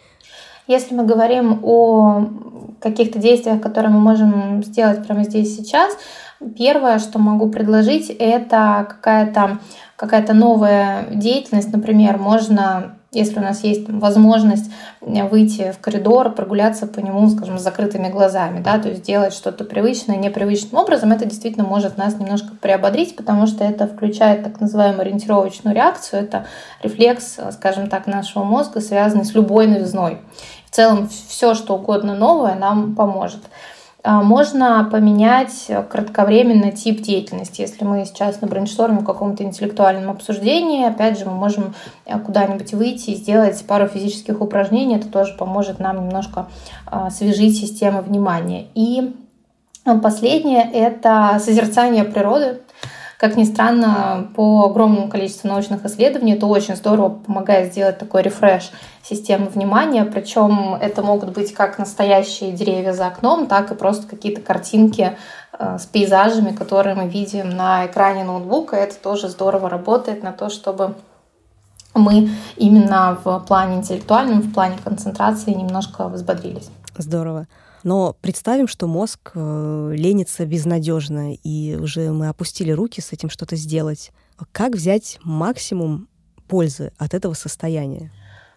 Если 0.67 0.96
мы 0.96 1.05
говорим 1.05 1.60
о 1.63 2.27
каких-то 2.79 3.19
действиях, 3.19 3.62
которые 3.62 3.91
мы 3.91 4.00
можем 4.00 4.63
сделать 4.63 5.05
прямо 5.05 5.24
здесь 5.24 5.55
сейчас, 5.55 5.93
первое, 6.58 7.00
что 7.00 7.19
могу 7.19 7.50
предложить, 7.50 8.10
это 8.10 8.88
какая-то 8.89 9.60
какая-то 10.00 10.34
новая 10.34 11.08
деятельность. 11.13 11.74
Например, 11.74 12.17
можно 12.17 12.99
если 13.12 13.39
у 13.39 13.42
нас 13.42 13.63
есть 13.63 13.89
возможность 13.89 14.72
выйти 15.01 15.72
в 15.72 15.80
коридор, 15.80 16.32
прогуляться 16.32 16.86
по 16.86 17.00
нему, 17.00 17.28
скажем, 17.30 17.58
с 17.58 17.63
закрытыми 17.63 18.10
глазами, 18.10 18.62
да, 18.62 18.78
то 18.78 18.89
есть 18.89 19.04
делать 19.04 19.34
что-то 19.34 19.63
привычное, 19.63 20.18
непривычным 20.18 20.80
образом, 20.80 21.12
это 21.12 21.25
действительно 21.25 21.66
может 21.66 21.98
нас 21.98 22.20
немножко 22.20 22.50
приободрить, 22.62 23.16
потому 23.16 23.48
что 23.48 23.63
это 23.63 23.88
включает 23.88 24.44
так 24.44 24.62
называемую 24.62 25.01
ориентировочную 25.01 25.75
реакцию, 25.75 26.22
это 26.22 26.46
рефлекс, 26.84 27.38
скажем 27.54 27.89
так, 27.89 28.06
нашего 28.06 28.44
мозга, 28.44 28.80
связанный 28.80 29.25
с 29.25 29.34
любой 29.34 29.68
новизной. 29.68 30.20
В 30.70 30.75
целом 30.75 31.10
все, 31.10 31.56
что 31.56 31.75
угодно 31.75 32.16
новое 32.16 32.54
нам 32.54 32.96
поможет. 32.96 33.39
А, 34.01 34.22
можно 34.22 34.88
поменять 34.89 35.70
кратковременно 35.89 36.72
тип 36.72 37.01
деятельности. 37.01 37.62
Если 37.62 37.84
мы 37.84 38.06
сейчас 38.06 38.39
на 38.39 38.48
брейншторме 38.48 39.00
в 39.00 39.06
каком-то 39.06 39.44
интеллектуальном 39.44 40.10
обсуждении, 40.10 40.86
опять 40.86 41.20
же, 41.20 41.25
мы 41.25 41.34
можем 41.34 41.75
э, 42.06 42.18
куда-нибудь 42.20 42.74
выйти 42.74 43.12
и 43.12 43.15
сделать 43.15 43.62
пару 43.68 43.88
физических 43.88 44.39
упражнений. 44.39 44.96
Это 44.96 45.10
тоже 45.10 45.36
поможет 45.36 45.79
нам 45.79 46.06
немножко 46.06 46.48
а, 46.86 47.08
освежить 47.08 47.58
систему 47.58 48.01
внимания. 48.01 48.68
И 48.74 49.13
последнее– 50.01 50.70
это 50.74 51.38
созерцание 51.44 52.06
природы. 52.06 52.62
Как 53.20 53.36
ни 53.36 53.44
странно, 53.44 54.30
по 54.34 54.64
огромному 54.64 55.10
количеству 55.10 55.50
научных 55.50 55.84
исследований 55.84 56.36
это 56.36 56.46
очень 56.46 56.78
здорово 56.78 57.10
помогает 57.10 57.74
сделать 57.74 57.98
такой 57.98 58.22
рефреш 58.22 58.72
системы 59.04 59.48
внимания. 59.48 60.06
Причем 60.06 60.76
это 60.76 61.02
могут 61.02 61.32
быть 61.32 61.54
как 61.54 61.78
настоящие 61.78 62.54
деревья 62.54 62.94
за 62.94 63.08
окном, 63.08 63.48
так 63.48 63.72
и 63.72 63.76
просто 63.76 64.08
какие-то 64.08 64.40
картинки 64.40 65.18
э, 65.52 65.78
с 65.78 65.86
пейзажами, 65.86 66.56
которые 66.56 66.96
мы 66.96 67.10
видим 67.10 67.50
на 67.50 67.88
экране 67.88 68.24
ноутбука. 68.24 68.78
Это 68.78 68.96
тоже 68.96 69.28
здорово 69.28 69.70
работает 69.70 70.24
на 70.24 70.32
то, 70.32 70.50
чтобы 70.50 70.96
мы 71.94 72.30
именно 72.56 73.20
в 73.22 73.40
плане 73.46 73.80
интеллектуальном, 73.80 74.40
в 74.40 74.54
плане 74.54 74.78
концентрации 74.82 75.52
немножко 75.52 76.08
взбодрились. 76.08 76.70
Здорово. 76.98 77.48
Но 77.84 78.16
представим, 78.22 78.68
что 78.68 78.88
мозг 78.88 79.32
э, 79.36 79.92
ленится 79.96 80.46
безнадежно, 80.46 81.34
и 81.34 81.76
уже 81.76 82.12
мы 82.12 82.28
опустили 82.28 82.72
руки 82.72 83.02
с 83.02 83.14
этим 83.14 83.30
что-то 83.30 83.56
сделать. 83.56 84.12
Как 84.52 84.74
взять 84.74 85.20
максимум 85.24 86.08
пользы 86.48 86.92
от 86.98 87.14
этого 87.14 87.34
состояния? 87.34 88.12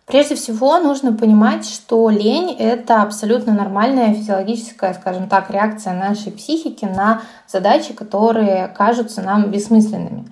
Прежде 0.07 0.35
всего 0.35 0.79
нужно 0.79 1.12
понимать, 1.12 1.64
что 1.64 2.11
лень— 2.11 2.57
это 2.59 3.02
абсолютно 3.02 3.55
нормальная 3.55 4.12
физиологическая, 4.12 4.95
скажем 4.95 5.28
так, 5.28 5.50
реакция 5.50 5.95
нашей 5.95 6.32
психики 6.32 6.85
на 6.85 7.23
задачи, 7.47 7.93
которые 7.95 8.69
кажутся 8.69 9.23
нам 9.23 9.50
бессмысленными. 9.50 10.26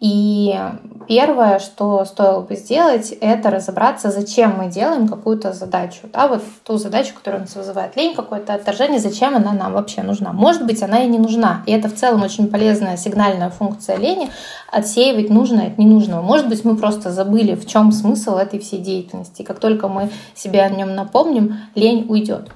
И 0.00 0.58
первое, 1.08 1.58
что 1.58 2.06
стоило 2.06 2.40
бы 2.40 2.56
сделать, 2.56 3.12
это 3.20 3.50
разобраться, 3.50 4.10
зачем 4.10 4.56
мы 4.56 4.68
делаем 4.68 5.06
какую-то 5.06 5.52
задачу. 5.52 6.08
Да, 6.10 6.26
вот 6.26 6.42
ту 6.64 6.78
задачу, 6.78 7.12
которая 7.14 7.42
у 7.42 7.44
нас 7.44 7.54
вызывает 7.54 7.96
лень, 7.96 8.14
какое-то 8.14 8.54
отторжение, 8.54 8.98
зачем 8.98 9.36
она 9.36 9.52
нам 9.52 9.74
вообще 9.74 10.02
нужна. 10.02 10.32
Может 10.32 10.64
быть, 10.64 10.82
она 10.82 11.04
и 11.04 11.06
не 11.06 11.18
нужна. 11.18 11.62
И 11.66 11.72
это 11.72 11.88
в 11.88 11.94
целом 11.94 12.22
очень 12.22 12.48
полезная 12.48 12.96
сигнальная 12.96 13.50
функция 13.50 13.96
лени— 13.96 14.30
отсеивать 14.72 15.28
нужное 15.28 15.66
от 15.66 15.76
ненужного. 15.76 16.22
Может 16.22 16.48
быть, 16.48 16.64
мы 16.64 16.76
просто 16.76 17.10
забыли, 17.10 17.54
в 17.54 17.66
чем 17.66 17.92
смысл 17.92 18.36
этой 18.36 18.58
всей 18.58 18.78
деятельности. 18.80 19.42
И 19.42 19.44
как 19.44 19.60
только 19.60 19.88
мы 19.88 20.08
себе 20.34 20.62
о 20.62 20.70
нем 20.70 20.94
напомним, 20.94 21.58
лень 21.74 22.06
уйдет. 22.08 22.48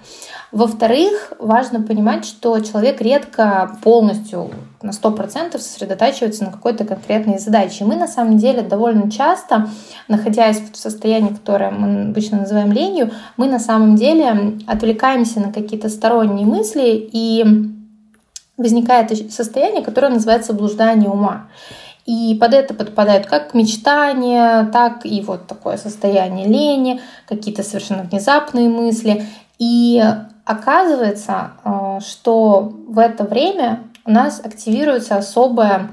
Во-вторых, 0.55 1.33
важно 1.41 1.83
понимать, 1.83 2.25
что 2.25 2.61
человек 2.61 3.01
редко 3.01 3.77
полностью 3.83 4.51
на 4.83 4.91
100% 4.91 5.59
сосредотачивается 5.59 6.45
на 6.45 6.53
какой-то 6.53 6.85
конкретной 6.85 7.41
задаче. 7.41 7.83
И 7.83 7.87
мы 7.89 7.97
на 7.97 8.07
самом 8.07 8.39
деле 8.39 8.63
довольно 8.63 9.11
часто, 9.11 9.69
находясь 10.07 10.63
в 10.73 10.77
состоянии, 10.77 11.31
которое 11.31 11.73
мы 11.73 12.11
обычно 12.11 12.39
называем 12.39 12.71
ленью, 12.71 13.11
мы 13.37 13.49
на 13.49 13.59
самом 13.59 13.97
деле 13.97 14.57
отвлекаемся 14.69 15.41
на 15.41 15.53
какие-то 15.53 15.89
сторонние 15.89 16.47
мысли 16.47 17.09
и 17.13 17.45
возникает 18.57 19.33
состояние, 19.33 19.83
которое 19.83 20.11
называется 20.11 20.53
блуждание 20.53 21.11
ума. 21.11 21.49
И 22.07 22.39
под 22.41 22.55
это 22.55 22.75
подпадают 22.75 23.27
как 23.27 23.55
мечтания, 23.55 24.67
так 24.67 25.05
и 25.05 25.21
вот 25.21 25.49
такое 25.49 25.79
состояние 25.79 26.47
лени, 26.47 27.01
какие-то 27.27 27.65
совершенно 27.65 28.05
внезапные 28.05 28.69
мысли. 28.69 29.27
И 29.59 30.01
Оказывается, 30.45 31.53
э, 31.65 32.01
что 32.01 32.73
в 32.89 32.99
это 32.99 33.25
время 33.25 33.85
у 34.05 34.11
нас 34.11 34.41
активируется 34.41 35.17
особая 35.17 35.91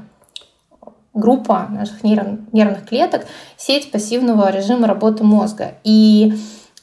группа 1.13 1.67
наших 1.69 2.03
нервных 2.03 2.87
клеток, 2.87 3.25
сеть 3.57 3.91
пассивного 3.91 4.49
режима 4.51 4.87
работы 4.87 5.23
мозга. 5.23 5.73
И 5.83 6.33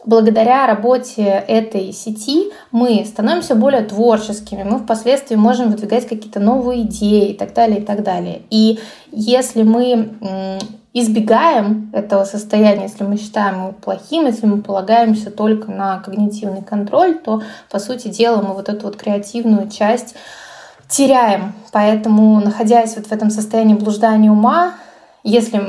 благодаря 0.09 0.66
работе 0.66 1.23
этой 1.23 1.92
сети 1.92 2.51
мы 2.73 3.05
становимся 3.05 3.55
более 3.55 3.83
творческими, 3.83 4.62
мы 4.62 4.79
впоследствии 4.79 5.37
можем 5.37 5.71
выдвигать 5.71 6.09
какие-то 6.09 6.40
новые 6.40 6.83
идеи 6.83 7.33
и 7.33 7.35
так 7.35 7.53
далее, 7.53 7.81
и 7.81 7.85
так 7.85 8.03
далее. 8.03 8.40
И 8.49 8.81
если 9.12 9.62
мы 9.62 10.59
избегаем 10.94 11.90
этого 11.92 12.25
состояния, 12.25 12.85
если 12.85 13.05
мы 13.05 13.18
считаем 13.18 13.59
его 13.59 13.73
плохим, 13.73 14.25
если 14.25 14.47
мы 14.47 14.62
полагаемся 14.62 15.31
только 15.31 15.71
на 15.71 15.99
когнитивный 15.99 16.62
контроль, 16.62 17.18
то, 17.18 17.42
по 17.71 17.79
сути 17.79 18.09
дела, 18.09 18.40
мы 18.40 18.55
вот 18.55 18.71
эту 18.71 18.87
вот 18.87 18.97
креативную 18.97 19.68
часть 19.68 20.14
теряем. 20.88 21.53
Поэтому, 21.71 22.40
находясь 22.40 22.97
вот 22.97 23.09
в 23.09 23.12
этом 23.12 23.29
состоянии 23.31 23.75
блуждания 23.75 24.31
ума, 24.31 24.73
если 25.23 25.61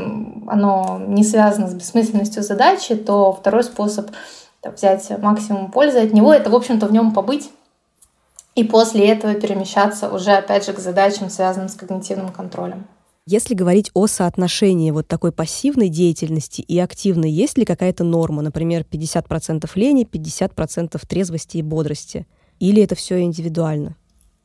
оно 0.50 1.02
не 1.08 1.24
связано 1.24 1.68
с 1.68 1.74
бессмысленностью 1.74 2.44
задачи, 2.44 2.96
то 2.96 3.34
второй 3.34 3.64
способ 3.64 4.12
так, 4.62 4.76
взять 4.76 5.10
максимум 5.20 5.72
пользы 5.72 6.00
от 6.00 6.14
него, 6.14 6.34
это, 6.34 6.50
в 6.50 6.56
общем-то, 6.56 6.86
в 6.88 6.92
нем 6.92 7.14
побыть 7.14 7.50
и 8.56 8.64
после 8.64 9.08
этого 9.08 9.36
перемещаться 9.36 10.10
уже, 10.10 10.32
опять 10.32 10.66
же, 10.66 10.74
к 10.74 10.80
задачам, 10.80 11.30
связанным 11.30 11.70
с 11.70 11.76
когнитивным 11.76 12.30
контролем. 12.30 12.88
Если 13.26 13.54
говорить 13.54 13.92
о 13.94 14.08
соотношении 14.08 14.92
вот 14.92 15.08
такой 15.08 15.32
пассивной 15.32 15.88
деятельности 15.88 16.62
и 16.62 16.80
активной, 16.80 17.30
есть 17.30 17.58
ли 17.58 17.64
какая-то 17.64 18.04
норма, 18.04 18.42
например, 18.42 18.86
50% 18.90 19.70
лени, 19.76 20.04
50% 20.04 21.00
трезвости 21.08 21.58
и 21.58 21.62
бодрости? 21.62 22.26
Или 22.60 22.84
это 22.84 22.96
все 22.96 23.22
индивидуально? 23.22 23.96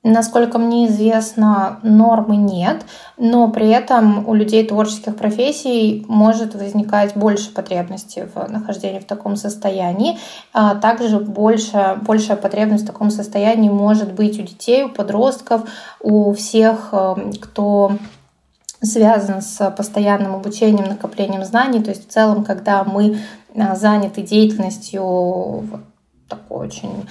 Насколько 0.06 0.58
мне 0.58 0.86
известно, 0.86 1.80
нормы 1.82 2.36
нет, 2.36 2.84
но 3.16 3.48
при 3.48 3.70
этом 3.70 4.28
у 4.28 4.34
людей 4.34 4.66
творческих 4.66 5.16
профессий 5.16 6.04
может 6.08 6.54
возникать 6.54 7.16
больше 7.16 7.50
потребности 7.54 8.28
в 8.34 8.50
нахождении 8.50 8.98
в 8.98 9.06
таком 9.06 9.36
состоянии. 9.36 10.18
А 10.52 10.74
также 10.74 11.18
больше, 11.20 11.98
большая 12.02 12.36
потребность 12.36 12.84
в 12.84 12.86
таком 12.86 13.10
состоянии 13.10 13.70
может 13.70 14.12
быть 14.12 14.38
у 14.38 14.42
детей, 14.42 14.84
у 14.84 14.90
подростков, 14.90 15.62
у 16.00 16.34
всех, 16.34 16.90
э, 16.92 17.32
кто 17.40 17.92
связан 18.82 19.40
с 19.40 19.70
постоянным 19.70 20.34
обучением, 20.34 20.84
накоплением 20.84 21.44
знаний. 21.44 21.82
То 21.82 21.90
есть 21.90 22.06
в 22.06 22.12
целом, 22.12 22.44
когда 22.44 22.84
мы 22.84 23.18
а, 23.56 23.74
заняты 23.74 24.20
деятельностью 24.20 25.66
такой 26.28 26.66
очень 26.66 27.08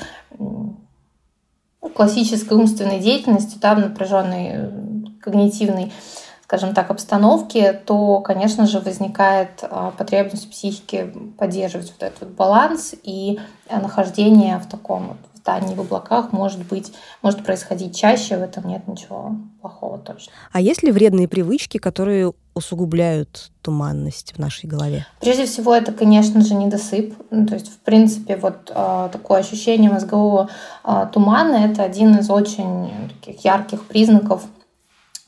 классической 1.90 2.58
умственной 2.58 3.00
деятельностью, 3.00 3.60
да, 3.60 3.76
напряженной 3.76 4.70
когнитивной 5.22 5.92
скажем 6.44 6.76
так, 6.76 6.92
обстановки, 6.92 7.82
то, 7.86 8.20
конечно 8.20 8.68
же, 8.68 8.80
возникает 8.80 9.64
потребность 9.98 10.52
психики 10.52 11.12
поддерживать 11.40 11.92
вот 11.94 12.04
этот 12.04 12.20
вот 12.20 12.30
баланс 12.32 12.94
и 13.02 13.40
нахождение 13.72 14.60
в 14.60 14.68
таком 14.68 15.08
вот 15.08 15.18
питании 15.44 15.76
в 15.76 15.82
облаках 15.82 16.32
может 16.32 16.66
быть, 16.66 16.94
может 17.22 17.44
происходить 17.44 17.96
чаще, 17.96 18.38
в 18.38 18.42
этом 18.42 18.68
нет 18.68 18.88
ничего 18.88 19.36
плохого 19.62 19.98
точно. 19.98 20.32
А 20.52 20.62
есть 20.62 20.84
ли 20.84 20.92
вредные 20.92 21.28
привычки, 21.28 21.78
которые 21.78 22.34
усугубляют 22.54 23.52
туманность 23.62 24.34
в 24.36 24.40
нашей 24.40 24.70
голове? 24.70 25.06
Прежде 25.20 25.46
всего, 25.46 25.76
это, 25.76 25.92
конечно 25.92 26.42
же, 26.42 26.54
недосып. 26.54 27.14
Ну, 27.30 27.46
то 27.46 27.56
есть, 27.56 27.68
в 27.68 27.78
принципе, 27.80 28.38
вот 28.38 28.72
э, 28.74 29.10
такое 29.12 29.40
ощущение 29.40 29.92
мозгового 29.92 30.50
э, 30.86 31.08
тумана– 31.12 31.56
это 31.72 31.84
один 31.84 32.16
из 32.16 32.30
очень 32.30 32.90
таких 33.22 33.44
ярких 33.44 33.84
признаков 33.86 34.44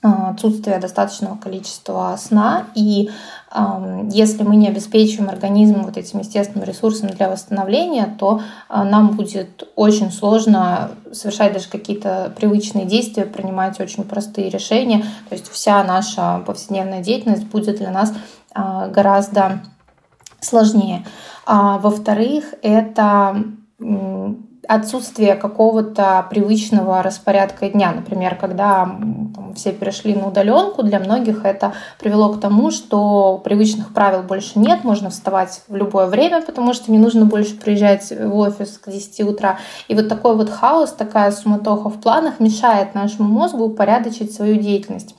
отсутствие 0.05 0.79
достаточного 0.79 1.37
количества 1.37 2.15
сна. 2.17 2.65
И 2.75 3.09
э, 3.51 4.09
если 4.11 4.43
мы 4.43 4.55
не 4.55 4.67
обеспечиваем 4.67 5.29
организм 5.29 5.83
вот 5.83 5.97
этим 5.97 6.19
естественным 6.19 6.67
ресурсом 6.67 7.09
для 7.09 7.29
восстановления, 7.29 8.15
то 8.19 8.41
э, 8.69 8.83
нам 8.83 9.15
будет 9.15 9.67
очень 9.75 10.11
сложно 10.11 10.91
совершать 11.11 11.53
даже 11.53 11.69
какие-то 11.69 12.33
привычные 12.35 12.85
действия, 12.85 13.25
принимать 13.25 13.79
очень 13.79 14.03
простые 14.03 14.49
решения. 14.49 14.99
То 15.29 15.35
есть 15.35 15.49
вся 15.49 15.83
наша 15.83 16.43
повседневная 16.45 17.01
деятельность 17.01 17.45
будет 17.45 17.77
для 17.77 17.91
нас 17.91 18.13
э, 18.53 18.91
гораздо 18.91 19.61
сложнее. 20.41 21.05
А, 21.45 21.77
во-вторых, 21.79 22.53
это 22.61 23.43
отсутствие 24.67 25.35
какого-то 25.35 26.25
привычного 26.29 27.01
распорядка 27.03 27.69
дня. 27.69 27.91
Например, 27.91 28.35
когда 28.35 28.85
там, 28.85 29.53
все 29.55 29.71
перешли 29.71 30.15
на 30.15 30.27
удаленку, 30.27 30.83
для 30.83 30.99
многих 30.99 31.45
это 31.45 31.73
привело 31.99 32.33
к 32.33 32.39
тому, 32.39 32.71
что 32.71 33.39
привычных 33.43 33.93
правил 33.93 34.23
больше 34.23 34.59
нет, 34.59 34.83
можно 34.83 35.09
вставать 35.09 35.61
в 35.67 35.75
любое 35.75 36.07
время, 36.07 36.41
потому 36.41 36.73
что 36.73 36.91
не 36.91 36.97
нужно 36.97 37.25
больше 37.25 37.55
приезжать 37.55 38.11
в 38.11 38.35
офис 38.35 38.77
к 38.77 38.89
10 38.89 39.21
утра. 39.21 39.59
И 39.87 39.95
вот 39.95 40.09
такой 40.09 40.35
вот 40.35 40.49
хаос, 40.49 40.91
такая 40.91 41.31
суматоха 41.31 41.89
в 41.89 42.01
планах 42.01 42.39
мешает 42.39 42.95
нашему 42.95 43.29
мозгу 43.29 43.65
упорядочить 43.65 44.33
свою 44.33 44.55
деятельность. 44.57 45.15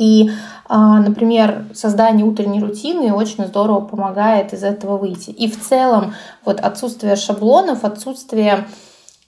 И, 0.00 0.30
а, 0.66 0.98
например, 0.98 1.66
создание 1.74 2.24
утренней 2.24 2.62
рутины 2.62 3.12
очень 3.12 3.44
здорово 3.44 3.82
помогает 3.82 4.54
из 4.54 4.64
этого 4.64 4.96
выйти. 4.96 5.28
И 5.28 5.46
в 5.46 5.60
целом 5.60 6.14
вот 6.42 6.58
отсутствие 6.58 7.16
шаблонов, 7.16 7.84
отсутствие 7.84 8.66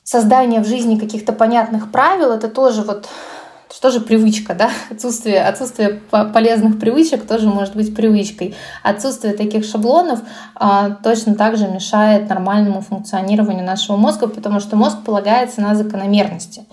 создание 0.05 0.61
в 0.61 0.67
жизни 0.67 0.99
каких-то 0.99 1.33
понятных 1.33 1.91
правил, 1.91 2.33
это 2.33 2.49
тоже 2.49 2.83
вот 2.83 3.09
что 3.75 3.91
же 3.91 4.01
привычка, 4.01 4.55
да? 4.55 4.71
Отсутствие, 4.91 5.43
отсутствие 5.43 6.03
полезных 6.11 6.79
привычек 6.79 7.27
тоже 7.27 7.49
может 7.49 7.75
быть 7.75 7.95
привычкой. 7.95 8.55
Отсутствие 8.83 9.35
таких 9.35 9.65
шаблонов 9.65 10.21
а, 10.55 10.91
точно 10.91 11.35
так 11.35 11.57
же 11.57 11.67
мешает 11.69 12.29
нормальному 12.29 12.83
функционированию 12.83 13.65
нашего 13.65 13.97
мозга, 13.97 14.29
потому 14.29 14.61
что 14.61 14.77
мозг 14.77 14.99
полагается 15.05 15.63
на 15.63 15.75
закономерности. 15.75 16.67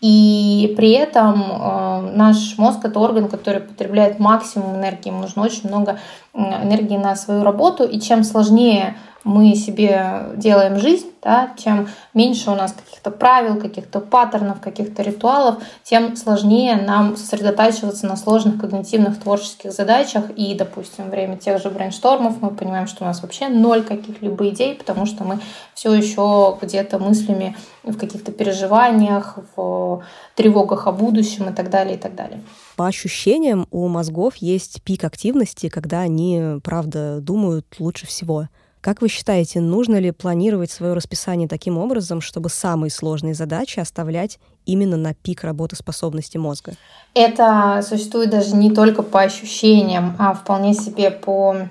И 0.00 0.74
при 0.78 0.92
этом 0.92 1.42
э, 1.42 2.12
наш 2.14 2.56
мозг 2.56 2.84
это 2.84 2.98
орган, 2.98 3.28
который 3.28 3.60
потребляет 3.60 4.18
максимум 4.18 4.76
энергии. 4.76 5.08
Ему 5.08 5.20
нужно 5.20 5.42
очень 5.42 5.68
много 5.68 5.98
энергии 6.32 6.96
на 6.96 7.14
свою 7.16 7.44
работу. 7.44 7.84
И 7.84 8.00
чем 8.00 8.24
сложнее 8.24 8.96
мы 9.24 9.54
себе 9.54 10.30
делаем 10.36 10.78
жизнь, 10.78 11.08
да, 11.22 11.52
чем 11.58 11.88
меньше 12.14 12.50
у 12.50 12.54
нас 12.54 12.72
каких-то 12.72 13.10
правил, 13.10 13.60
каких-то 13.60 14.00
паттернов, 14.00 14.60
каких-то 14.60 15.02
ритуалов, 15.02 15.62
тем 15.82 16.16
сложнее 16.16 16.76
нам 16.76 17.16
сосредотачиваться 17.16 18.06
на 18.06 18.16
сложных 18.16 18.58
когнитивных 18.58 19.20
творческих 19.20 19.72
задачах. 19.72 20.30
И, 20.36 20.54
допустим, 20.54 21.10
время 21.10 21.36
тех 21.36 21.62
же 21.62 21.68
брейнштормов 21.70 22.40
мы 22.40 22.50
понимаем, 22.50 22.86
что 22.86 23.04
у 23.04 23.06
нас 23.06 23.20
вообще 23.22 23.48
ноль 23.48 23.82
каких-либо 23.82 24.48
идей, 24.48 24.74
потому 24.74 25.04
что 25.04 25.24
мы 25.24 25.38
все 25.74 25.92
еще 25.92 26.56
где-то 26.60 26.98
мыслями 26.98 27.56
в 27.82 27.96
каких-то 27.96 28.32
переживаниях, 28.32 29.38
в 29.56 30.02
тревогах 30.34 30.86
о 30.86 30.92
будущем 30.92 31.50
и 31.50 31.52
так 31.52 31.68
далее, 31.68 31.96
и 31.96 31.98
так 31.98 32.14
далее. 32.14 32.40
По 32.76 32.86
ощущениям 32.86 33.66
у 33.70 33.88
мозгов 33.88 34.36
есть 34.36 34.82
пик 34.82 35.04
активности, 35.04 35.68
когда 35.68 36.00
они, 36.00 36.60
правда, 36.64 37.20
думают 37.20 37.66
лучше 37.78 38.06
всего. 38.06 38.48
Как 38.80 39.02
вы 39.02 39.08
считаете, 39.08 39.60
нужно 39.60 39.96
ли 39.96 40.10
планировать 40.10 40.70
свое 40.70 40.94
расписание 40.94 41.46
таким 41.46 41.76
образом, 41.76 42.22
чтобы 42.22 42.48
самые 42.48 42.90
сложные 42.90 43.34
задачи 43.34 43.78
оставлять 43.78 44.38
именно 44.64 44.96
на 44.96 45.12
пик 45.12 45.44
работоспособности 45.44 46.38
мозга? 46.38 46.72
Это 47.12 47.84
существует 47.86 48.30
даже 48.30 48.56
не 48.56 48.70
только 48.70 49.02
по 49.02 49.20
ощущениям, 49.20 50.16
а 50.18 50.32
вполне 50.32 50.72
себе 50.72 51.10
по 51.10 51.68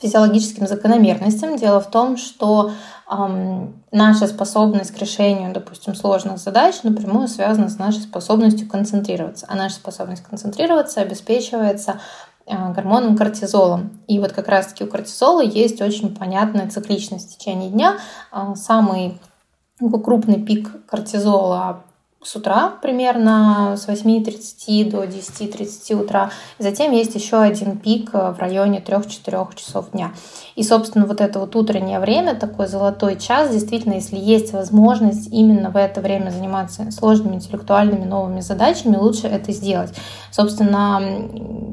физиологическим 0.00 0.66
закономерностям. 0.66 1.56
Дело 1.56 1.80
в 1.80 1.90
том, 1.90 2.16
что 2.16 2.72
эм, 3.10 3.82
наша 3.92 4.26
способность 4.26 4.92
к 4.92 4.98
решению, 4.98 5.52
допустим, 5.52 5.94
сложных 5.94 6.38
задач 6.38 6.82
напрямую 6.82 7.28
связана 7.28 7.68
с 7.68 7.78
нашей 7.78 8.00
способностью 8.00 8.66
концентрироваться. 8.66 9.46
А 9.48 9.56
наша 9.56 9.74
способность 9.74 10.22
концентрироваться 10.22 11.02
обеспечивается 11.02 12.00
гормоном 12.50 13.16
кортизолом. 13.16 14.00
И 14.06 14.18
вот 14.18 14.32
как 14.32 14.48
раз-таки 14.48 14.84
у 14.84 14.86
кортизола 14.86 15.42
есть 15.42 15.80
очень 15.80 16.14
понятная 16.14 16.68
цикличность 16.68 17.34
в 17.34 17.38
течение 17.38 17.70
дня. 17.70 17.98
Э, 18.32 18.54
самый 18.54 19.18
крупный 19.78 20.42
пик 20.42 20.86
кортизола 20.86 21.84
с 22.22 22.36
утра 22.36 22.74
примерно 22.82 23.76
с 23.78 23.88
8.30 23.88 24.90
до 24.90 25.04
10.30 25.04 26.02
утра. 26.02 26.30
Затем 26.58 26.92
есть 26.92 27.14
еще 27.14 27.38
один 27.38 27.78
пик 27.78 28.12
в 28.12 28.36
районе 28.38 28.84
3-4 28.86 29.56
часов 29.56 29.92
дня. 29.92 30.12
И, 30.54 30.62
собственно, 30.62 31.06
вот 31.06 31.22
это 31.22 31.38
вот 31.38 31.56
утреннее 31.56 31.98
время, 31.98 32.34
такой 32.34 32.66
золотой 32.66 33.16
час, 33.16 33.50
действительно, 33.50 33.94
если 33.94 34.18
есть 34.18 34.52
возможность 34.52 35.32
именно 35.32 35.70
в 35.70 35.76
это 35.76 36.02
время 36.02 36.28
заниматься 36.30 36.90
сложными 36.90 37.36
интеллектуальными 37.36 38.04
новыми 38.04 38.40
задачами, 38.40 38.96
лучше 38.96 39.26
это 39.26 39.50
сделать. 39.52 39.94
Собственно, 40.30 41.00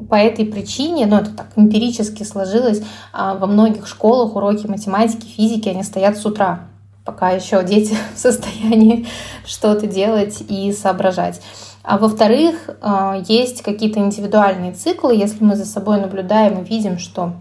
по 0.08 0.14
этой 0.14 0.46
причине, 0.46 1.04
ну 1.04 1.16
это 1.16 1.30
так 1.30 1.48
эмпирически 1.56 2.22
сложилось, 2.22 2.82
а, 3.12 3.34
во 3.34 3.46
многих 3.46 3.86
школах 3.86 4.34
уроки 4.34 4.66
математики, 4.66 5.26
физики, 5.26 5.68
они 5.68 5.82
стоят 5.82 6.16
с 6.16 6.24
утра 6.24 6.68
пока 7.08 7.30
еще 7.30 7.64
дети 7.64 7.96
в 8.14 8.18
состоянии 8.18 9.06
что-то 9.46 9.86
делать 9.86 10.42
и 10.46 10.70
соображать. 10.72 11.40
А 11.82 11.96
во-вторых, 11.96 12.68
а, 12.82 13.22
есть 13.26 13.62
какие-то 13.62 13.98
индивидуальные 14.00 14.72
циклы. 14.72 15.16
Если 15.16 15.42
мы 15.42 15.56
за 15.56 15.64
собой 15.64 16.02
наблюдаем 16.02 16.60
и 16.60 16.68
видим, 16.68 16.98
что 16.98 17.32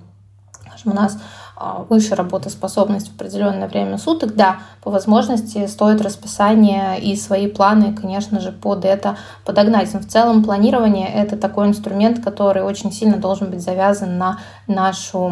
скажем, 0.65 0.93
у 0.93 0.95
нас 0.95 1.19
а, 1.57 1.85
выше 1.89 2.15
работоспособность 2.15 3.11
в 3.11 3.15
определенное 3.15 3.67
время 3.67 3.97
суток, 3.97 4.35
да, 4.35 4.59
по 4.81 4.89
возможности 4.89 5.67
стоит 5.67 5.99
расписание 6.01 6.97
и 7.01 7.17
свои 7.17 7.47
планы, 7.47 7.93
конечно 7.93 8.39
же, 8.39 8.53
под 8.53 8.85
это 8.85 9.17
подогнать. 9.43 9.93
Но 9.93 9.99
в 9.99 10.05
целом 10.05 10.45
планирование— 10.45 11.09
это 11.13 11.35
такой 11.35 11.67
инструмент, 11.67 12.23
который 12.23 12.63
очень 12.63 12.93
сильно 12.93 13.17
должен 13.17 13.51
быть 13.51 13.61
завязан 13.61 14.17
на, 14.17 14.39
нашу, 14.67 15.27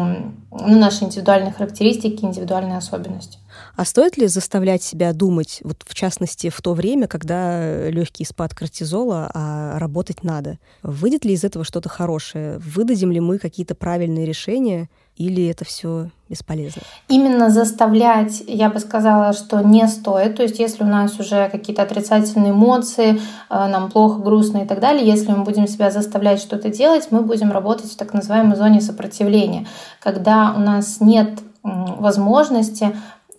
на 0.50 0.76
наши 0.76 1.04
индивидуальные 1.04 1.54
характеристики, 1.54 2.22
индивидуальные 2.22 2.76
особенности. 2.76 3.38
А 3.76 3.84
стоит 3.84 4.16
ли 4.16 4.26
заставлять 4.26 4.82
себя 4.82 5.12
думать, 5.12 5.60
вот 5.62 5.84
в 5.86 5.94
частности, 5.94 6.48
в 6.48 6.60
то 6.62 6.72
время, 6.72 7.06
когда 7.06 7.88
легкий 7.88 8.24
спад 8.24 8.54
кортизола, 8.54 9.30
а 9.34 9.78
работать 9.78 10.24
надо? 10.24 10.58
Выйдет 10.82 11.24
ли 11.24 11.34
из 11.34 11.44
этого 11.44 11.64
что-то 11.64 11.88
хорошее? 11.88 12.58
Выдадим 12.58 13.12
ли 13.12 13.20
мы 13.20 13.38
какие-то 13.38 13.74
правильные 13.74 14.26
решения? 14.26 14.88
или 15.16 15.48
это 15.48 15.64
все 15.64 16.10
бесполезно? 16.28 16.82
Именно 17.08 17.50
заставлять, 17.50 18.42
я 18.46 18.68
бы 18.68 18.78
сказала, 18.80 19.32
что 19.32 19.60
не 19.60 19.86
стоит. 19.88 20.36
То 20.36 20.42
есть, 20.42 20.58
если 20.58 20.84
у 20.84 20.86
нас 20.86 21.18
уже 21.18 21.48
какие-то 21.48 21.82
отрицательные 21.82 22.52
эмоции, 22.52 23.12
э, 23.14 23.18
нам 23.48 23.90
плохо, 23.90 24.20
грустно 24.20 24.58
и 24.58 24.66
так 24.66 24.80
далее, 24.80 25.06
если 25.06 25.32
мы 25.32 25.44
будем 25.44 25.66
себя 25.66 25.90
заставлять 25.90 26.40
что-то 26.40 26.68
делать, 26.68 27.08
мы 27.10 27.22
будем 27.22 27.50
работать 27.50 27.90
в 27.90 27.96
так 27.96 28.12
называемой 28.12 28.56
зоне 28.56 28.80
сопротивления, 28.80 29.66
когда 30.00 30.52
у 30.54 30.60
нас 30.60 31.00
нет 31.00 31.40
возможности 31.62 32.94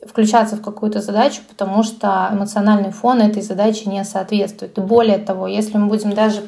включаться 0.07 0.55
в 0.55 0.61
какую-то 0.61 1.01
задачу, 1.01 1.41
потому 1.47 1.83
что 1.83 2.29
эмоциональный 2.31 2.91
фон 2.91 3.21
этой 3.21 3.41
задачи 3.41 3.87
не 3.87 4.03
соответствует. 4.03 4.77
И 4.77 4.81
более 4.81 5.17
того, 5.17 5.47
если 5.47 5.77
мы 5.77 5.87
будем 5.87 6.13
даже 6.13 6.41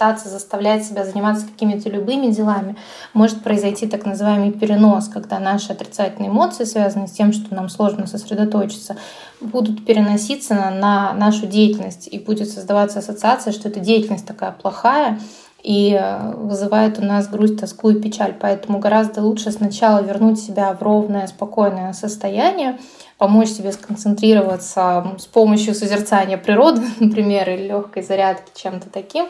пытаться 0.00 0.30
заставлять 0.30 0.82
себя 0.82 1.04
заниматься 1.04 1.46
какими-то 1.46 1.90
любыми 1.90 2.28
делами, 2.28 2.74
может 3.12 3.42
произойти 3.42 3.86
так 3.86 4.06
называемый 4.06 4.50
перенос, 4.50 5.08
когда 5.08 5.38
наши 5.38 5.72
отрицательные 5.72 6.30
эмоции, 6.30 6.64
связанные 6.64 7.06
с 7.06 7.12
тем, 7.12 7.34
что 7.34 7.54
нам 7.54 7.68
сложно 7.68 8.06
сосредоточиться, 8.06 8.96
будут 9.42 9.84
переноситься 9.84 10.54
на, 10.54 10.70
на 10.70 11.12
нашу 11.12 11.46
деятельность, 11.46 12.08
и 12.10 12.18
будет 12.18 12.48
создаваться 12.48 13.00
ассоциация, 13.00 13.52
что 13.52 13.68
эта 13.68 13.80
деятельность 13.80 14.26
такая 14.26 14.52
плохая, 14.52 15.20
и 15.62 15.98
э, 16.00 16.34
вызывает 16.34 16.98
у 16.98 17.02
нас 17.02 17.28
грусть, 17.28 17.58
тоску 17.58 17.90
и 17.90 18.00
печаль. 18.00 18.34
Поэтому 18.38 18.78
гораздо 18.78 19.22
лучше 19.22 19.50
сначала 19.50 20.00
вернуть 20.02 20.40
себя 20.40 20.72
в 20.72 20.82
ровное, 20.82 21.26
спокойное 21.26 21.92
состояние, 21.92 22.78
помочь 23.18 23.48
себе 23.48 23.72
сконцентрироваться 23.72 25.16
с 25.18 25.26
помощью 25.26 25.74
созерцания 25.74 26.38
природы, 26.38 26.82
например, 27.00 27.50
или 27.50 27.68
легкой 27.68 28.02
зарядки 28.02 28.50
чем-то 28.54 28.88
таким, 28.90 29.28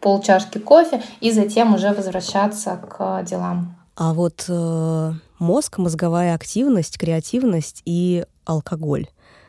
полчашки 0.00 0.58
кофе, 0.58 1.02
и 1.20 1.30
затем 1.30 1.74
уже 1.74 1.92
возвращаться 1.92 2.76
к 2.76 3.22
делам. 3.24 3.74
А 3.96 4.14
вот 4.14 4.44
э, 4.48 5.12
мозг, 5.38 5.78
мозговая 5.78 6.34
активность, 6.34 6.98
креативность 6.98 7.82
и 7.84 8.24
алкоголь. 8.44 9.08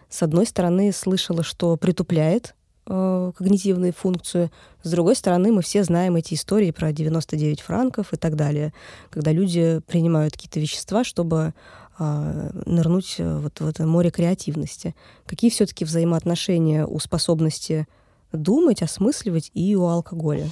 С 0.09 0.23
одной 0.23 0.47
стороны, 0.47 0.91
слышала, 0.91 1.43
что 1.43 1.77
притупляет 1.77 2.55
э, 2.89 3.31
когнитивные 3.37 3.93
функции. 3.93 4.51
С 4.83 4.91
другой 4.91 5.15
стороны, 5.15 5.51
мы 5.51 5.61
все 5.61 5.83
знаем 5.83 6.15
эти 6.15 6.33
истории 6.33 6.71
про 6.71 6.91
99 6.91 7.61
франков 7.61 8.13
и 8.13 8.17
так 8.17 8.35
далее, 8.35 8.73
когда 9.09 9.31
люди 9.31 9.81
принимают 9.87 10.33
какие-то 10.33 10.59
вещества, 10.59 11.03
чтобы 11.03 11.53
э, 11.99 12.49
нырнуть 12.65 13.15
вот 13.19 13.59
в 13.59 13.67
это 13.67 13.85
море 13.85 14.11
креативности. 14.11 14.95
Какие 15.25 15.51
все-таки 15.51 15.85
взаимоотношения 15.85 16.85
у 16.85 16.99
способности 16.99 17.87
думать, 18.31 18.81
осмысливать 18.81 19.51
и 19.53 19.75
у 19.75 19.85
алкоголя? 19.85 20.49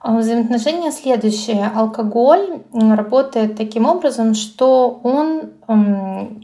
А, 0.00 0.16
взаимоотношения 0.16 0.92
следующие. 0.92 1.66
Алкоголь 1.66 2.62
работает 2.72 3.56
таким 3.56 3.84
образом, 3.84 4.34
что 4.34 4.98
он 5.02 5.50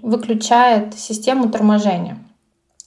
выключает 0.02 0.94
систему 0.94 1.48
торможения. 1.48 2.18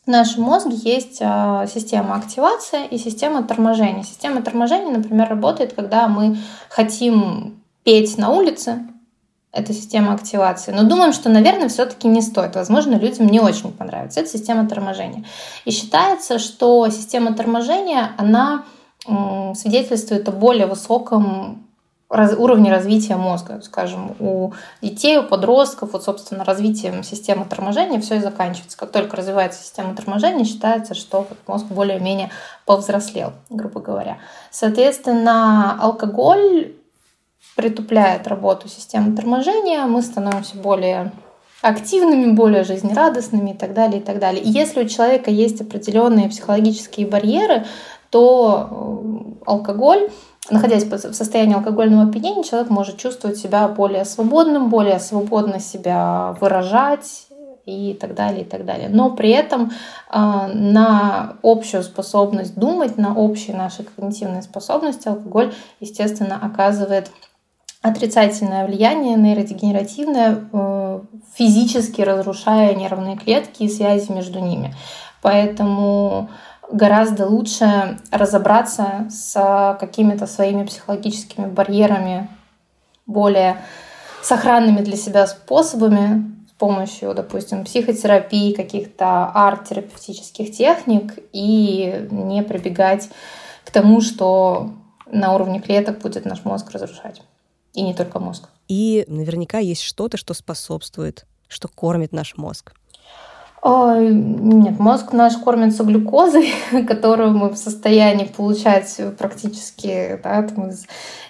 В 0.10 0.12
нашем 0.12 0.42
мозге 0.42 0.76
есть 0.76 1.20
а, 1.22 1.68
система 1.68 2.16
активации 2.16 2.88
и 2.88 2.98
система 2.98 3.44
торможения. 3.44 4.02
Система 4.02 4.42
торможения, 4.42 4.92
например, 4.92 5.30
работает, 5.30 5.74
когда 5.74 6.08
мы 6.08 6.36
хотим 6.68 7.62
петь 7.84 8.18
на 8.18 8.32
улице, 8.32 8.88
это 9.52 9.72
система 9.72 10.16
активации. 10.16 10.72
Но 10.72 10.82
думаем, 10.82 11.14
что, 11.14 11.30
наверное, 11.30 11.70
все-таки 11.70 12.08
не 12.08 12.24
стоит. 12.24 12.56
Возможно, 12.56 12.96
людям 12.96 13.28
не 13.28 13.40
очень 13.40 13.72
понравится. 13.72 14.22
Это 14.22 14.30
система 14.32 14.68
торможения. 14.68 15.26
И 15.66 15.70
считается, 15.70 16.40
что 16.40 16.90
система 16.90 17.36
торможения, 17.36 18.10
она 18.18 18.64
свидетельствует 19.54 20.28
о 20.28 20.32
более 20.32 20.66
высоком 20.66 21.69
раз, 22.10 22.34
уровне 22.38 22.72
развития 22.72 23.16
мозга. 23.16 23.62
Скажем, 23.64 24.16
у 24.20 24.54
детей, 24.82 25.18
у 25.18 25.24
подростков, 25.24 25.94
вот, 25.94 26.04
собственно, 26.04 26.44
развитием 26.44 27.04
системы 27.04 27.46
торможения 27.46 28.00
все 28.02 28.16
и 28.16 28.20
заканчивается. 28.20 28.78
Как 28.78 28.92
только 28.92 29.18
развивается 29.18 29.62
система 29.62 29.96
торможения, 29.96 30.46
считается, 30.46 30.96
что 30.96 31.28
мозг 31.48 31.66
более-менее 31.68 32.32
повзрослел, 32.66 33.34
грубо 33.50 33.80
говоря. 33.80 34.18
Соответственно, 34.52 35.78
алкоголь 35.80 36.74
притупляет 37.56 38.28
работу 38.28 38.68
системы 38.68 39.16
торможения, 39.16 39.84
мы 39.84 40.02
становимся 40.02 40.56
более 40.58 41.12
активными, 41.62 42.32
более 42.32 42.64
жизнерадостными 42.64 43.52
и 43.52 43.54
так 43.54 43.74
далее, 43.74 44.00
и 44.00 44.04
так 44.04 44.20
далее. 44.20 44.42
И 44.42 44.50
если 44.50 44.84
у 44.84 44.88
человека 44.88 45.30
есть 45.30 45.60
определенные 45.60 46.30
психологические 46.30 47.06
барьеры, 47.06 47.66
то 48.10 48.70
э, 48.72 49.44
алкоголь 49.46 50.10
находясь 50.52 50.86
в 50.86 51.14
состоянии 51.14 51.56
алкогольного 51.56 52.10
опьянения, 52.10 52.44
человек 52.44 52.70
может 52.70 52.98
чувствовать 52.98 53.38
себя 53.38 53.68
более 53.68 54.06
свободным, 54.06 54.70
более 54.70 55.00
свободно 55.00 55.60
себя 55.60 56.36
выражать 56.40 57.28
и 57.66 57.94
так 57.94 58.16
далее, 58.16 58.42
и 58.42 58.46
так 58.46 58.66
далее. 58.66 58.90
Но 58.90 59.12
при 59.12 59.30
этом 59.30 59.72
э, 60.12 60.18
на 60.54 61.38
общую 61.44 61.84
способность 61.84 62.56
думать, 62.56 62.98
на 62.98 63.16
общие 63.16 63.56
наши 63.56 63.84
когнитивные 63.84 64.42
способности 64.42 65.08
алкоголь, 65.08 65.54
естественно, 65.80 66.40
оказывает 66.42 67.12
отрицательное 67.82 68.66
влияние 68.66 69.16
нейродегенеративное, 69.16 70.50
э, 70.52 71.02
физически 71.36 72.02
разрушая 72.02 72.76
нервные 72.76 73.18
клетки 73.18 73.64
и 73.64 73.70
связи 73.70 74.12
между 74.12 74.40
ними. 74.40 74.74
Поэтому 75.22 76.30
гораздо 76.72 77.28
лучше 77.28 78.00
разобраться 78.12 79.08
с 79.10 79.78
какими-то 79.80 80.28
своими 80.28 80.66
психологическими 80.66 81.48
барьерами, 81.48 82.30
более 83.06 83.58
сохранными 84.22 84.82
для 84.82 84.98
себя 84.98 85.26
способами, 85.28 86.32
с 86.48 86.52
помощью, 86.60 87.14
допустим, 87.14 87.64
психотерапии, 87.64 88.54
каких-то 88.54 89.32
арт-терапевтических 89.34 90.52
техник 90.52 91.20
и 91.32 92.08
не 92.12 92.44
прибегать 92.44 93.10
к 93.66 93.72
тому, 93.72 94.02
что 94.02 94.72
на 95.06 95.34
уровне 95.34 95.62
клеток 95.62 96.00
будет 96.00 96.26
наш 96.26 96.44
мозг 96.46 96.72
разрушать. 96.72 97.22
И 97.74 97.82
не 97.82 97.94
только 97.94 98.20
мозг. 98.20 98.50
И 98.68 99.06
наверняка 99.08 99.60
есть 99.60 99.82
что-то, 99.82 100.18
что 100.18 100.34
способствует, 100.34 101.26
что 101.48 101.68
кормит 101.68 102.12
наш 102.12 102.36
мозг. 102.36 102.74
Нет, 103.62 104.80
мозг 104.80 105.12
наш 105.12 105.36
кормится 105.36 105.84
глюкозой, 105.84 106.54
которую 106.88 107.32
мы 107.32 107.50
в 107.50 107.58
состоянии 107.58 108.26
получать 108.26 109.00
практически 109.18 110.20
да, 110.24 110.46
из, 110.70 110.86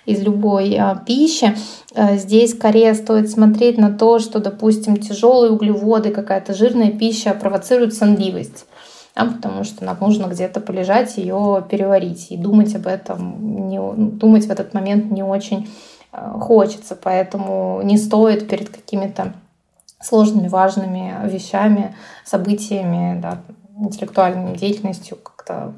из 0.06 0.22
любой 0.22 0.76
а, 0.76 0.96
пищи. 0.96 1.56
А, 1.96 2.18
здесь 2.18 2.52
скорее 2.52 2.94
стоит 2.94 3.32
смотреть 3.32 3.80
на 3.80 3.92
то, 3.92 4.20
что, 4.20 4.40
допустим, 4.40 4.98
тяжелые 4.98 5.52
углеводы, 5.52 6.12
какая-то 6.12 6.54
жирная 6.54 6.92
пища 6.92 7.34
провоцирует 7.34 7.96
сонливость. 7.96 8.66
Да, 9.16 9.26
потому 9.26 9.64
что 9.64 9.84
нам 9.84 9.98
нужно 10.00 10.28
где-то 10.28 10.62
полежать, 10.62 11.18
ее 11.18 11.66
переварить. 11.68 12.28
И 12.30 12.38
думать 12.38 12.76
об 12.76 12.86
этом, 12.86 13.68
не, 13.70 13.80
думать 13.80 14.46
в 14.46 14.52
этот 14.52 14.76
момент 14.76 15.10
не 15.10 15.24
очень 15.24 15.68
а, 16.12 16.38
хочется. 16.40 16.96
Поэтому 16.96 17.82
не 17.84 17.98
стоит 17.98 18.48
перед 18.48 18.70
какими-то 18.70 19.34
сложными, 20.02 20.48
важными 20.48 21.14
вещами, 21.26 21.96
событиями, 22.24 23.20
да, 23.20 23.40
интеллектуальной 23.78 24.58
деятельностью 24.58 25.18
как-то 25.18 25.74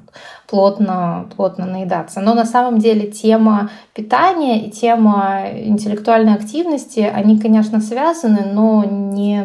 плотно, 0.48 1.30
плотно 1.36 1.66
наедаться. 1.66 2.20
Но 2.20 2.34
на 2.34 2.46
самом 2.46 2.80
деле 2.80 3.12
тема 3.12 3.70
питания 3.94 4.66
и 4.66 4.72
тема 4.72 5.44
интеллектуальной 5.54 6.34
активности, 6.34 7.00
они, 7.00 7.40
конечно, 7.40 7.80
связаны, 7.80 8.52
но 8.54 8.84
не, 8.84 9.44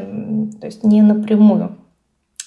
то 0.60 0.66
есть 0.66 0.84
не 0.84 1.02
напрямую 1.02 1.76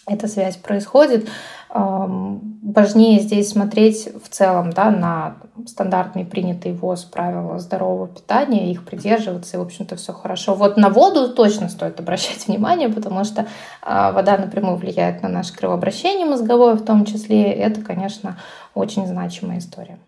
эта 0.09 0.27
связь 0.27 0.57
происходит 0.57 1.29
важнее 1.71 3.19
здесь 3.19 3.49
смотреть 3.49 4.09
в 4.23 4.29
целом 4.29 4.71
да, 4.71 4.89
на 4.89 5.37
стандартные 5.67 6.25
принятые 6.25 6.73
ВОЗ 6.73 7.03
правила 7.03 7.59
здорового 7.59 8.07
питания, 8.07 8.71
их 8.71 8.85
придерживаться, 8.85 9.57
и, 9.57 9.59
в 9.59 9.63
общем-то, 9.63 9.95
все 9.95 10.13
хорошо. 10.13 10.55
Вот 10.55 10.77
на 10.77 10.89
воду 10.89 11.33
точно 11.33 11.69
стоит 11.69 11.99
обращать 11.99 12.47
внимание, 12.47 12.89
потому 12.89 13.23
что 13.23 13.47
а, 13.81 14.11
вода 14.11 14.37
напрямую 14.37 14.77
влияет 14.77 15.21
на 15.21 15.29
наше 15.29 15.53
кровообращение 15.53 16.25
мозговое 16.25 16.75
в 16.75 16.83
том 16.83 17.05
числе. 17.05 17.51
Это, 17.51 17.81
конечно, 17.81 18.37
очень 18.73 19.05
значимая 19.05 19.59
история. 19.59 19.99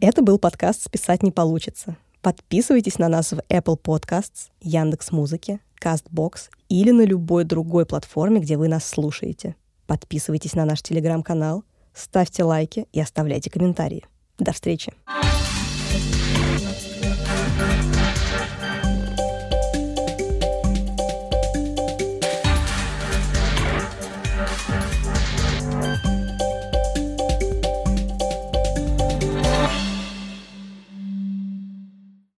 Это 0.00 0.22
был 0.22 0.38
подкаст 0.38 0.84
«Списать 0.84 1.22
не 1.22 1.32
получится». 1.32 1.96
Подписывайтесь 2.22 2.98
на 2.98 3.08
нас 3.08 3.32
в 3.32 3.40
Apple 3.48 3.78
Podcasts, 3.80 4.50
Яндекс 4.60 5.12
Музыке, 5.12 5.60
CastBox 5.82 6.50
или 6.68 6.90
на 6.90 7.02
любой 7.02 7.44
другой 7.44 7.86
платформе, 7.86 8.40
где 8.40 8.56
вы 8.56 8.68
нас 8.68 8.84
слушаете. 8.84 9.56
Подписывайтесь 9.86 10.54
на 10.54 10.64
наш 10.64 10.82
телеграм-канал, 10.82 11.64
ставьте 11.94 12.44
лайки 12.44 12.86
и 12.92 13.00
оставляйте 13.00 13.50
комментарии. 13.50 14.04
До 14.38 14.52
встречи! 14.52 14.92